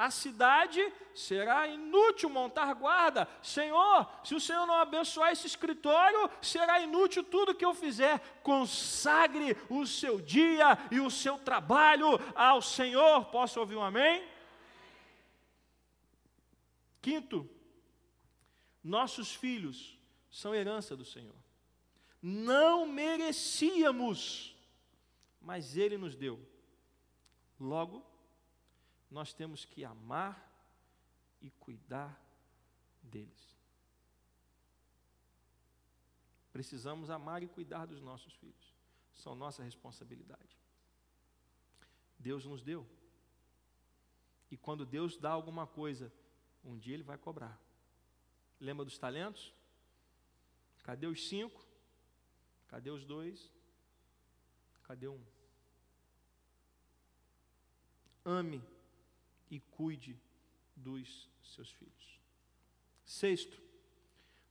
a 0.00 0.10
cidade 0.10 0.80
será 1.14 1.68
inútil 1.68 2.30
montar 2.30 2.72
guarda. 2.72 3.28
Senhor, 3.42 4.10
se 4.24 4.34
o 4.34 4.40
Senhor 4.40 4.66
não 4.66 4.76
abençoar 4.76 5.30
esse 5.30 5.46
escritório, 5.46 6.30
será 6.40 6.80
inútil 6.80 7.22
tudo 7.22 7.54
que 7.54 7.66
eu 7.66 7.74
fizer. 7.74 8.18
Consagre 8.42 9.54
o 9.68 9.86
seu 9.86 10.18
dia 10.18 10.78
e 10.90 11.00
o 11.00 11.10
seu 11.10 11.36
trabalho 11.38 12.18
ao 12.34 12.62
Senhor. 12.62 13.26
Posso 13.26 13.60
ouvir 13.60 13.76
um 13.76 13.82
amém? 13.82 14.26
Quinto, 17.02 17.46
nossos 18.82 19.34
filhos 19.34 19.98
são 20.30 20.54
herança 20.54 20.96
do 20.96 21.04
Senhor. 21.04 21.36
Não 22.22 22.86
merecíamos, 22.86 24.56
mas 25.42 25.76
Ele 25.76 25.98
nos 25.98 26.16
deu. 26.16 26.40
Logo, 27.58 28.09
nós 29.10 29.32
temos 29.32 29.64
que 29.64 29.84
amar 29.84 30.48
e 31.42 31.50
cuidar 31.50 32.18
deles. 33.02 33.58
Precisamos 36.52 37.10
amar 37.10 37.42
e 37.42 37.48
cuidar 37.48 37.86
dos 37.86 38.00
nossos 38.00 38.32
filhos. 38.34 38.74
São 39.14 39.34
nossa 39.34 39.62
responsabilidade. 39.62 40.56
Deus 42.18 42.44
nos 42.44 42.62
deu. 42.62 42.86
E 44.50 44.56
quando 44.56 44.86
Deus 44.86 45.16
dá 45.16 45.30
alguma 45.30 45.66
coisa, 45.66 46.12
um 46.64 46.76
dia 46.76 46.94
Ele 46.94 47.02
vai 47.02 47.18
cobrar. 47.18 47.58
Lembra 48.60 48.84
dos 48.84 48.98
talentos? 48.98 49.52
Cadê 50.82 51.06
os 51.06 51.28
cinco? 51.28 51.64
Cadê 52.68 52.90
os 52.90 53.04
dois? 53.04 53.50
Cadê 54.84 55.08
um? 55.08 55.22
Ame 58.24 58.62
e 59.50 59.60
cuide 59.60 60.18
dos 60.76 61.28
seus 61.42 61.70
filhos. 61.72 62.20
Sexto, 63.04 63.60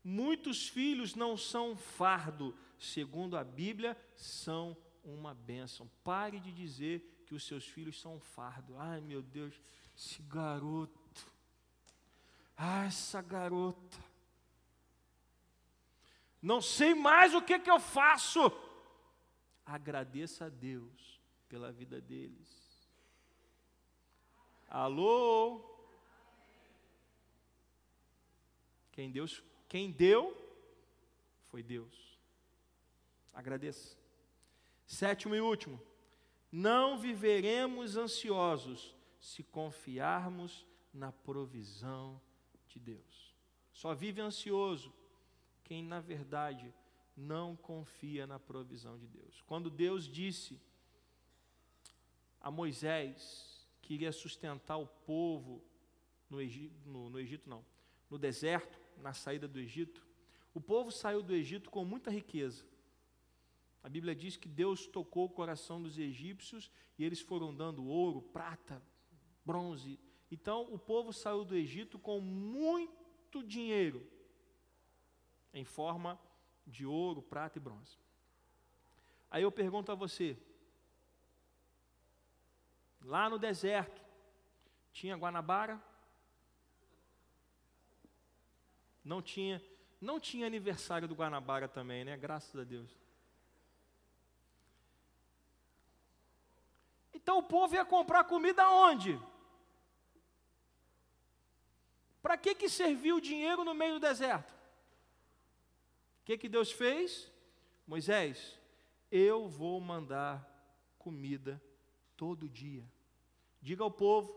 muitos 0.03 0.67
filhos 0.67 1.15
não 1.15 1.37
são 1.37 1.75
fardo, 1.75 2.55
segundo 2.77 3.37
a 3.37 3.43
Bíblia, 3.43 3.97
são 4.15 4.75
uma 5.03 5.33
bênção. 5.33 5.89
Pare 6.03 6.39
de 6.39 6.51
dizer 6.51 7.23
que 7.25 7.33
os 7.33 7.45
seus 7.45 7.65
filhos 7.65 7.99
são 7.99 8.15
um 8.15 8.19
fardo. 8.19 8.77
Ai 8.77 8.99
meu 8.99 9.21
Deus, 9.21 9.59
esse 9.95 10.21
garoto. 10.23 10.99
Ah, 12.57 12.85
essa 12.85 13.21
garota. 13.21 13.97
Não 16.41 16.61
sei 16.61 16.93
mais 16.93 17.33
o 17.33 17.41
que, 17.41 17.59
que 17.59 17.71
eu 17.71 17.79
faço. 17.79 18.51
Agradeça 19.65 20.45
a 20.45 20.49
Deus 20.49 21.21
pela 21.47 21.71
vida 21.71 22.01
deles. 22.01 22.68
Alô? 24.69 25.65
Quem 28.91 29.09
Deus, 29.11 29.43
quem 29.67 29.91
deu 29.91 30.37
foi 31.45 31.63
Deus. 31.63 32.19
Agradeça. 33.33 33.97
Sétimo 34.85 35.35
e 35.35 35.41
último. 35.41 35.81
Não 36.51 36.99
viveremos 36.99 37.97
ansiosos 37.97 38.95
se 39.19 39.43
confiarmos 39.43 40.65
na 40.93 41.11
provisão 41.11 42.21
de 42.67 42.79
Deus. 42.79 43.33
Só 43.71 43.93
vive 43.95 44.21
ansioso 44.21 44.93
quem, 45.63 45.83
na 45.83 45.99
verdade, 45.99 46.73
não 47.15 47.55
confia 47.55 48.27
na 48.27 48.39
provisão 48.39 48.97
de 48.97 49.07
Deus. 49.07 49.41
Quando 49.47 49.69
Deus 49.69 50.05
disse 50.05 50.59
a 52.41 52.49
Moisés 52.51 53.48
queria 53.89 54.11
sustentar 54.11 54.77
o 54.77 54.85
povo 54.85 55.63
no 56.29 56.39
Egito, 56.39 56.87
no, 56.87 57.09
no 57.09 57.19
Egito 57.19 57.49
não, 57.49 57.65
no 58.07 58.19
deserto, 58.19 58.79
na 58.97 59.13
saída 59.13 59.47
do 59.47 59.57
Egito. 59.59 60.05
O 60.53 60.61
povo 60.61 60.91
saiu 60.91 61.23
do 61.23 61.33
Egito 61.33 61.71
com 61.71 61.83
muita 61.83 62.11
riqueza. 62.11 62.63
A 63.81 63.89
Bíblia 63.89 64.15
diz 64.15 64.37
que 64.37 64.47
Deus 64.47 64.85
tocou 64.85 65.25
o 65.25 65.29
coração 65.29 65.81
dos 65.81 65.97
egípcios 65.97 66.69
e 66.99 67.03
eles 67.03 67.19
foram 67.19 67.51
dando 67.51 67.83
ouro, 67.83 68.21
prata, 68.21 68.79
bronze. 69.43 69.99
Então 70.29 70.71
o 70.71 70.77
povo 70.77 71.11
saiu 71.11 71.43
do 71.43 71.55
Egito 71.55 71.97
com 71.97 72.21
muito 72.21 73.41
dinheiro, 73.41 74.07
em 75.51 75.65
forma 75.65 76.19
de 76.67 76.85
ouro, 76.85 77.23
prata 77.23 77.57
e 77.57 77.61
bronze. 77.61 77.97
Aí 79.31 79.41
eu 79.41 79.51
pergunto 79.51 79.91
a 79.91 79.95
você: 79.95 80.37
Lá 83.01 83.29
no 83.29 83.39
deserto, 83.39 84.01
tinha 84.91 85.15
Guanabara? 85.15 85.81
Não 89.03 89.21
tinha, 89.21 89.61
não 89.99 90.19
tinha 90.19 90.45
aniversário 90.45 91.07
do 91.07 91.15
Guanabara 91.15 91.67
também, 91.67 92.03
né? 92.03 92.15
Graças 92.17 92.55
a 92.59 92.63
Deus. 92.63 92.91
Então 97.13 97.37
o 97.37 97.43
povo 97.43 97.75
ia 97.75 97.85
comprar 97.85 98.23
comida 98.23 98.69
onde? 98.69 99.19
para 102.21 102.37
que, 102.37 102.53
que 102.53 102.69
serviu 102.69 103.15
o 103.15 103.21
dinheiro 103.21 103.63
no 103.63 103.73
meio 103.73 103.95
do 103.95 103.99
deserto? 103.99 104.51
O 104.51 106.25
que, 106.25 106.37
que 106.37 106.47
Deus 106.47 106.71
fez? 106.71 107.31
Moisés, 107.87 108.59
eu 109.11 109.47
vou 109.47 109.79
mandar 109.81 110.47
comida 110.99 111.61
todo 112.19 112.49
dia. 112.49 112.83
Diga 113.61 113.81
ao 113.81 113.89
povo 113.89 114.29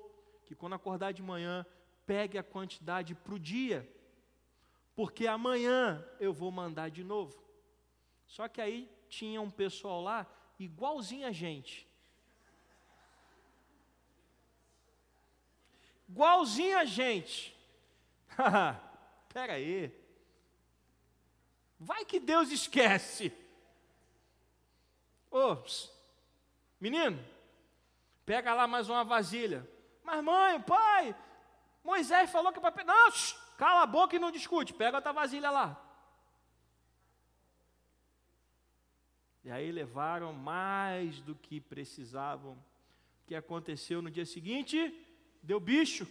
que 0.44 0.54
quando 0.54 0.74
acordar 0.74 1.10
de 1.10 1.20
manhã, 1.20 1.66
pegue 2.06 2.38
a 2.38 2.42
quantidade 2.42 3.12
para 3.12 3.34
o 3.34 3.40
dia, 3.40 3.92
porque 4.94 5.26
amanhã 5.26 6.06
eu 6.20 6.32
vou 6.32 6.52
mandar 6.52 6.92
de 6.92 7.02
novo. 7.02 7.42
Só 8.24 8.46
que 8.46 8.60
aí 8.60 8.88
tinha 9.08 9.40
um 9.40 9.50
pessoal 9.50 10.00
lá, 10.00 10.32
igualzinho 10.60 11.26
a 11.26 11.32
gente. 11.32 11.88
Igualzinho 16.08 16.78
a 16.78 16.84
gente. 16.84 17.52
Pera 19.34 19.54
aí. 19.54 19.92
Vai 21.80 22.04
que 22.04 22.20
Deus 22.20 22.52
esquece. 22.52 23.32
Ô, 25.28 25.56
menino, 26.78 27.31
pega 28.24 28.54
lá 28.54 28.66
mais 28.66 28.88
uma 28.88 29.04
vasilha. 29.04 29.68
Mas 30.02 30.22
mãe, 30.22 30.60
pai, 30.60 31.14
Moisés 31.84 32.30
falou 32.30 32.52
que 32.52 32.58
é 32.58 32.70
para. 32.70 32.84
Não, 32.84 33.10
cala 33.56 33.82
a 33.82 33.86
boca 33.86 34.16
e 34.16 34.18
não 34.18 34.30
discute. 34.30 34.72
Pega 34.72 34.98
outra 34.98 35.12
vasilha 35.12 35.50
lá. 35.50 35.80
E 39.44 39.50
aí 39.50 39.72
levaram 39.72 40.32
mais 40.32 41.20
do 41.20 41.34
que 41.34 41.60
precisavam. 41.60 42.52
O 42.52 43.26
que 43.26 43.34
aconteceu 43.34 44.00
no 44.00 44.10
dia 44.10 44.24
seguinte? 44.24 44.94
Deu 45.42 45.58
bicho. 45.58 46.06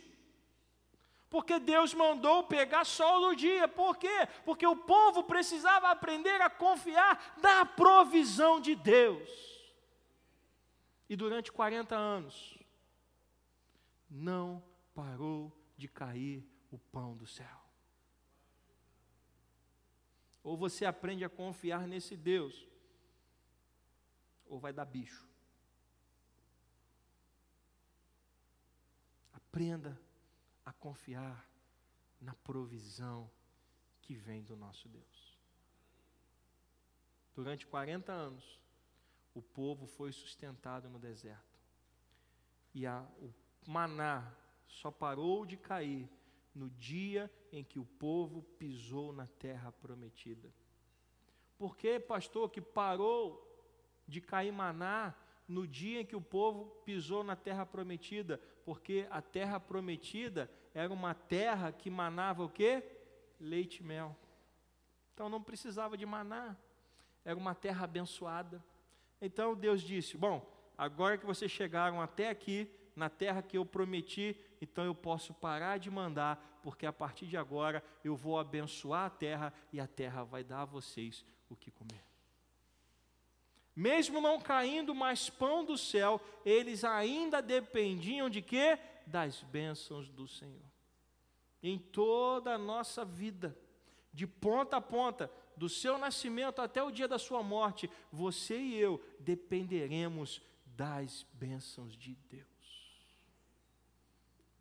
Porque 1.30 1.60
Deus 1.60 1.94
mandou 1.94 2.44
pegar 2.44 2.84
sol 2.84 3.22
no 3.22 3.36
dia. 3.36 3.70
Por 3.70 3.96
quê? 3.96 4.28
Porque 4.44 4.68
o 4.68 4.76
povo 4.76 5.24
precisava 5.24 5.90
aprender 5.90 6.42
a 6.42 6.50
confiar 6.50 7.38
na 7.42 7.66
provisão 7.66 8.60
de 8.60 8.76
Deus. 8.76 9.51
E 11.12 11.16
durante 11.18 11.52
40 11.52 11.94
anos, 11.94 12.58
não 14.10 14.64
parou 14.96 15.52
de 15.76 15.90
cair 15.90 16.42
o 16.72 16.80
pão 16.80 17.18
do 17.18 17.28
céu. 17.28 17.62
Ou 20.42 20.56
você 20.56 20.86
aprende 20.86 21.26
a 21.26 21.30
confiar 21.30 21.86
nesse 21.86 22.16
Deus, 22.16 22.66
ou 24.46 24.58
vai 24.58 24.72
dar 24.72 24.86
bicho. 24.86 25.28
Aprenda 29.34 30.02
a 30.64 30.72
confiar 30.72 31.46
na 32.22 32.36
provisão 32.36 33.30
que 34.02 34.16
vem 34.16 34.42
do 34.44 34.56
nosso 34.56 34.88
Deus. 34.88 35.38
Durante 37.36 37.68
40 37.68 38.14
anos, 38.14 38.61
o 39.34 39.42
povo 39.42 39.86
foi 39.86 40.12
sustentado 40.12 40.90
no 40.90 41.00
deserto. 41.00 41.60
E 42.74 42.86
a, 42.86 43.06
o 43.20 43.34
maná 43.68 44.32
só 44.68 44.90
parou 44.90 45.46
de 45.46 45.58
cair 45.58 46.10
no 46.54 46.70
dia 46.70 47.32
em 47.52 47.64
que 47.64 47.80
o 47.80 47.86
povo 47.86 48.44
pisou 48.58 49.14
na 49.14 49.28
terra 49.28 49.72
prometida. 49.72 50.50
Por 51.58 51.78
que, 51.78 52.00
pastor, 52.00 52.50
que 52.50 52.62
parou 52.62 53.48
de 54.08 54.20
cair 54.20 54.52
maná 54.52 55.14
no 55.48 55.68
dia 55.68 56.02
em 56.02 56.06
que 56.06 56.16
o 56.16 56.22
povo 56.22 56.66
pisou 56.86 57.24
na 57.24 57.36
terra 57.36 57.66
prometida? 57.66 58.40
Porque 58.66 59.08
a 59.10 59.22
terra 59.22 59.60
prometida 59.60 60.50
era 60.74 60.92
uma 60.92 61.14
terra 61.14 61.72
que 61.72 61.90
manava 61.90 62.44
o 62.44 62.50
quê? 62.50 62.84
Leite 63.40 63.82
e 63.82 63.84
mel. 63.84 64.16
Então 65.14 65.30
não 65.30 65.42
precisava 65.42 65.98
de 65.98 66.06
maná. 66.06 66.56
Era 67.24 67.38
uma 67.38 67.54
terra 67.54 67.84
abençoada. 67.84 68.64
Então 69.22 69.56
Deus 69.56 69.82
disse: 69.82 70.18
Bom, 70.18 70.46
agora 70.78 71.18
que 71.18 71.26
vocês 71.26 71.52
chegaram 71.52 72.02
até 72.02 72.30
aqui, 72.30 72.70
na 72.96 73.10
terra 73.10 73.42
que 73.42 73.58
eu 73.58 73.66
prometi, 73.66 74.36
então 74.60 74.84
eu 74.84 74.96
posso 74.96 75.34
parar 75.34 75.78
de 75.78 75.90
mandar, 75.90 76.60
porque 76.64 76.86
a 76.86 76.92
partir 76.92 77.28
de 77.28 77.38
agora 77.38 77.84
eu 78.04 78.16
vou 78.16 78.40
abençoar 78.40 79.06
a 79.06 79.10
terra 79.10 79.54
e 79.72 79.80
a 79.80 79.88
terra 79.88 80.24
vai 80.24 80.44
dar 80.44 80.62
a 80.62 80.66
vocês 80.66 81.24
o 81.50 81.56
que 81.56 81.72
comer. 81.72 82.04
Mesmo 83.76 84.20
não 84.20 84.40
caindo 84.40 84.94
mais 84.94 85.30
pão 85.30 85.64
do 85.64 85.78
céu, 85.78 86.20
eles 86.46 86.84
ainda 86.84 87.42
dependiam 87.42 88.30
de 88.30 88.42
quê? 88.42 88.78
Das 89.08 89.42
bênçãos 89.44 90.10
do 90.10 90.28
Senhor. 90.28 90.62
Em 91.64 91.78
toda 91.78 92.54
a 92.54 92.58
nossa 92.58 93.06
vida, 93.06 93.58
de 94.14 94.28
ponta 94.28 94.78
a 94.78 94.82
ponta, 94.82 95.32
do 95.56 95.70
seu 95.70 95.98
nascimento 95.98 96.62
até 96.62 96.82
o 96.82 96.92
dia 96.92 97.08
da 97.08 97.20
sua 97.20 97.44
morte, 97.44 97.90
você 98.12 98.58
e 98.60 98.76
eu 98.76 99.04
dependeremos 99.20 100.42
das 100.66 101.26
bênçãos 101.34 101.96
de 101.96 102.16
Deus. 102.30 102.48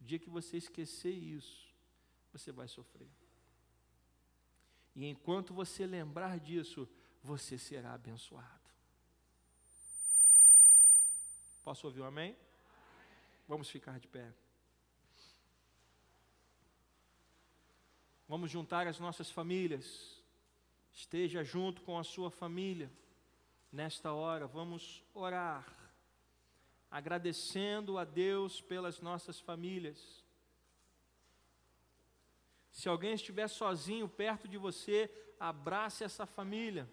O 0.00 0.04
dia 0.04 0.18
que 0.18 0.30
você 0.30 0.56
esquecer 0.56 1.12
isso, 1.12 1.68
você 2.32 2.52
vai 2.52 2.68
sofrer. 2.68 3.10
E 4.94 5.06
enquanto 5.06 5.54
você 5.54 5.86
lembrar 5.86 6.38
disso, 6.38 6.88
você 7.22 7.56
será 7.56 7.94
abençoado. 7.94 8.60
Posso 11.62 11.86
ouvir 11.86 12.00
um 12.00 12.06
amém? 12.06 12.36
Vamos 13.46 13.68
ficar 13.68 13.98
de 13.98 14.08
pé. 14.08 14.32
Vamos 18.28 18.50
juntar 18.50 18.86
as 18.86 18.98
nossas 18.98 19.30
famílias. 19.30 20.19
Esteja 20.92 21.42
junto 21.44 21.82
com 21.82 21.98
a 21.98 22.04
sua 22.04 22.30
família. 22.30 22.90
Nesta 23.72 24.12
hora, 24.12 24.46
vamos 24.46 25.04
orar 25.14 25.80
agradecendo 26.90 27.98
a 27.98 28.04
Deus 28.04 28.60
pelas 28.60 29.00
nossas 29.00 29.38
famílias. 29.38 30.24
Se 32.72 32.88
alguém 32.88 33.14
estiver 33.14 33.48
sozinho 33.48 34.08
perto 34.08 34.48
de 34.48 34.58
você, 34.58 35.10
abrace 35.38 36.02
essa 36.02 36.26
família. 36.26 36.88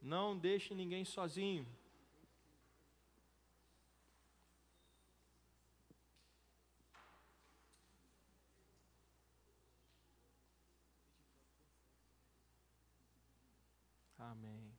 Não 0.00 0.38
deixe 0.38 0.74
ninguém 0.74 1.04
sozinho. 1.04 1.66
Amém. 14.18 14.72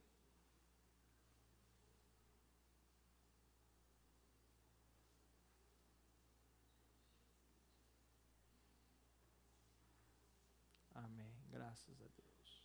Amém. 10.94 11.34
Graças 11.70 12.02
a 12.02 12.08
Deus. 12.18 12.64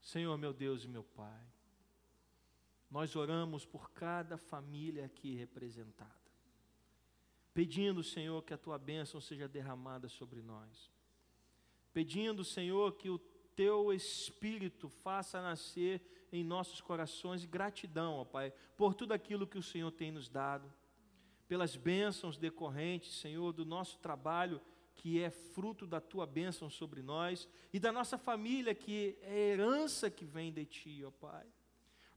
Senhor, 0.00 0.36
meu 0.36 0.52
Deus 0.52 0.82
e 0.82 0.88
meu 0.88 1.04
Pai, 1.04 1.46
nós 2.90 3.14
oramos 3.14 3.64
por 3.64 3.92
cada 3.92 4.36
família 4.36 5.04
aqui 5.04 5.36
representada, 5.36 6.10
pedindo, 7.54 8.02
Senhor, 8.02 8.42
que 8.42 8.52
a 8.52 8.58
tua 8.58 8.76
bênção 8.76 9.20
seja 9.20 9.46
derramada 9.46 10.08
sobre 10.08 10.42
nós, 10.42 10.90
pedindo, 11.92 12.42
Senhor, 12.42 12.96
que 12.96 13.08
o 13.08 13.20
teu 13.54 13.92
Espírito 13.92 14.88
faça 14.88 15.40
nascer 15.40 16.28
em 16.32 16.42
nossos 16.42 16.80
corações 16.80 17.44
gratidão, 17.44 18.14
ó 18.14 18.24
Pai, 18.24 18.52
por 18.76 18.94
tudo 18.94 19.12
aquilo 19.12 19.46
que 19.46 19.58
o 19.58 19.62
Senhor 19.62 19.92
tem 19.92 20.10
nos 20.10 20.28
dado, 20.28 20.74
pelas 21.46 21.76
bênçãos 21.76 22.36
decorrentes, 22.36 23.14
Senhor, 23.20 23.52
do 23.52 23.64
nosso 23.64 23.96
trabalho, 24.00 24.60
que 24.96 25.22
é 25.22 25.30
fruto 25.30 25.86
da 25.86 26.00
tua 26.00 26.26
bênção 26.26 26.68
sobre 26.68 27.02
nós, 27.02 27.48
e 27.72 27.78
da 27.78 27.92
nossa 27.92 28.18
família, 28.18 28.74
que 28.74 29.16
é 29.22 29.50
herança 29.50 30.10
que 30.10 30.24
vem 30.24 30.52
de 30.52 30.64
ti, 30.64 31.04
ó 31.06 31.10
Pai. 31.10 31.46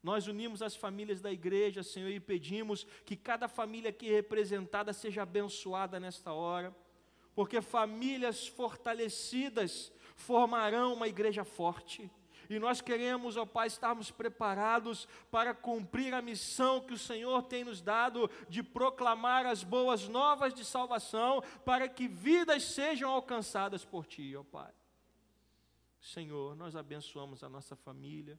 Nós 0.02 0.26
unimos 0.26 0.62
as 0.62 0.74
famílias 0.74 1.20
da 1.20 1.30
igreja, 1.30 1.82
Senhor, 1.82 2.08
e 2.08 2.18
pedimos 2.18 2.86
que 3.04 3.14
cada 3.14 3.46
família 3.46 3.90
aqui 3.90 4.10
representada 4.10 4.92
seja 4.94 5.22
abençoada 5.22 6.00
nesta 6.00 6.32
hora, 6.32 6.74
porque 7.34 7.60
famílias 7.60 8.48
fortalecidas 8.48 9.92
formarão 10.16 10.94
uma 10.94 11.06
igreja 11.06 11.44
forte. 11.44 12.10
E 12.50 12.58
nós 12.58 12.80
queremos, 12.80 13.36
ó 13.36 13.46
Pai, 13.46 13.68
estarmos 13.68 14.10
preparados 14.10 15.06
para 15.30 15.54
cumprir 15.54 16.12
a 16.12 16.20
missão 16.20 16.80
que 16.80 16.92
o 16.92 16.98
Senhor 16.98 17.44
tem 17.44 17.62
nos 17.62 17.80
dado 17.80 18.28
de 18.48 18.60
proclamar 18.60 19.46
as 19.46 19.62
boas 19.62 20.08
novas 20.08 20.52
de 20.52 20.64
salvação, 20.64 21.40
para 21.64 21.88
que 21.88 22.08
vidas 22.08 22.64
sejam 22.64 23.08
alcançadas 23.08 23.84
por 23.84 24.04
Ti, 24.04 24.34
ó 24.34 24.42
Pai. 24.42 24.72
Senhor, 26.00 26.56
nós 26.56 26.74
abençoamos 26.74 27.44
a 27.44 27.48
nossa 27.48 27.76
família, 27.76 28.36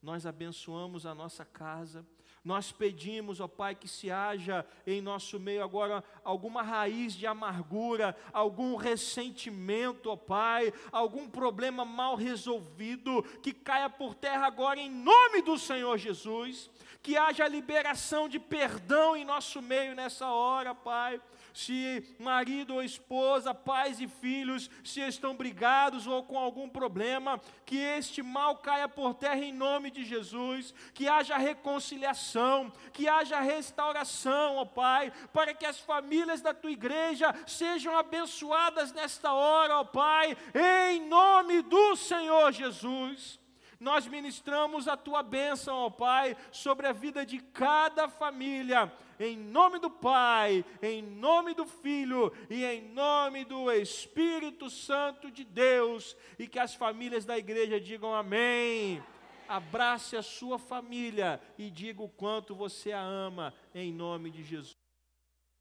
nós 0.00 0.24
abençoamos 0.24 1.04
a 1.04 1.12
nossa 1.12 1.44
casa, 1.44 2.06
nós 2.44 2.72
pedimos, 2.72 3.40
ó 3.40 3.48
Pai, 3.48 3.74
que 3.74 3.88
se 3.88 4.10
haja 4.10 4.64
em 4.86 5.00
nosso 5.00 5.38
meio 5.38 5.62
agora 5.62 6.02
alguma 6.24 6.62
raiz 6.62 7.14
de 7.14 7.26
amargura, 7.26 8.16
algum 8.32 8.76
ressentimento, 8.76 10.10
ó 10.10 10.16
Pai, 10.16 10.72
algum 10.92 11.28
problema 11.28 11.84
mal 11.84 12.14
resolvido, 12.14 13.22
que 13.42 13.52
caia 13.52 13.90
por 13.90 14.14
terra 14.14 14.46
agora 14.46 14.80
em 14.80 14.90
nome 14.90 15.42
do 15.42 15.58
Senhor 15.58 15.98
Jesus, 15.98 16.70
que 17.02 17.16
haja 17.16 17.48
liberação 17.48 18.28
de 18.28 18.38
perdão 18.38 19.16
em 19.16 19.24
nosso 19.24 19.60
meio 19.60 19.94
nessa 19.94 20.28
hora, 20.28 20.74
Pai 20.74 21.20
se 21.52 22.04
marido 22.18 22.74
ou 22.74 22.82
esposa, 22.82 23.54
pais 23.54 24.00
e 24.00 24.08
filhos, 24.08 24.70
se 24.84 25.00
estão 25.00 25.34
brigados 25.34 26.06
ou 26.06 26.22
com 26.22 26.38
algum 26.38 26.68
problema, 26.68 27.40
que 27.64 27.76
este 27.76 28.22
mal 28.22 28.56
caia 28.56 28.88
por 28.88 29.14
terra 29.14 29.38
em 29.38 29.52
nome 29.52 29.90
de 29.90 30.04
Jesus, 30.04 30.74
que 30.94 31.08
haja 31.08 31.36
reconciliação, 31.36 32.72
que 32.92 33.08
haja 33.08 33.40
restauração, 33.40 34.56
ó 34.56 34.64
Pai, 34.64 35.12
para 35.32 35.54
que 35.54 35.66
as 35.66 35.78
famílias 35.78 36.40
da 36.40 36.54
tua 36.54 36.70
igreja 36.70 37.34
sejam 37.46 37.96
abençoadas 37.96 38.92
nesta 38.92 39.32
hora, 39.32 39.78
ó 39.78 39.84
Pai, 39.84 40.36
em 40.54 41.06
nome 41.08 41.62
do 41.62 41.96
Senhor 41.96 42.52
Jesus. 42.52 43.38
Nós 43.80 44.08
ministramos 44.08 44.88
a 44.88 44.96
tua 44.96 45.22
bênção, 45.22 45.76
ó 45.76 45.90
Pai, 45.90 46.36
sobre 46.50 46.88
a 46.88 46.92
vida 46.92 47.24
de 47.24 47.38
cada 47.38 48.08
família, 48.08 48.92
em 49.18 49.36
nome 49.36 49.78
do 49.78 49.90
Pai, 49.90 50.64
em 50.82 51.02
nome 51.02 51.54
do 51.54 51.66
Filho 51.66 52.32
e 52.48 52.64
em 52.64 52.92
nome 52.92 53.44
do 53.44 53.70
Espírito 53.70 54.70
Santo 54.70 55.30
de 55.30 55.44
Deus, 55.44 56.16
e 56.38 56.46
que 56.46 56.58
as 56.58 56.74
famílias 56.74 57.24
da 57.24 57.36
igreja 57.36 57.80
digam 57.80 58.14
amém. 58.14 59.02
Abrace 59.48 60.16
a 60.16 60.22
sua 60.22 60.58
família 60.58 61.40
e 61.56 61.70
diga 61.70 62.02
o 62.02 62.08
quanto 62.08 62.54
você 62.54 62.92
a 62.92 63.00
ama, 63.00 63.54
em 63.74 63.92
nome 63.92 64.30
de 64.30 64.44
Jesus. 64.44 64.76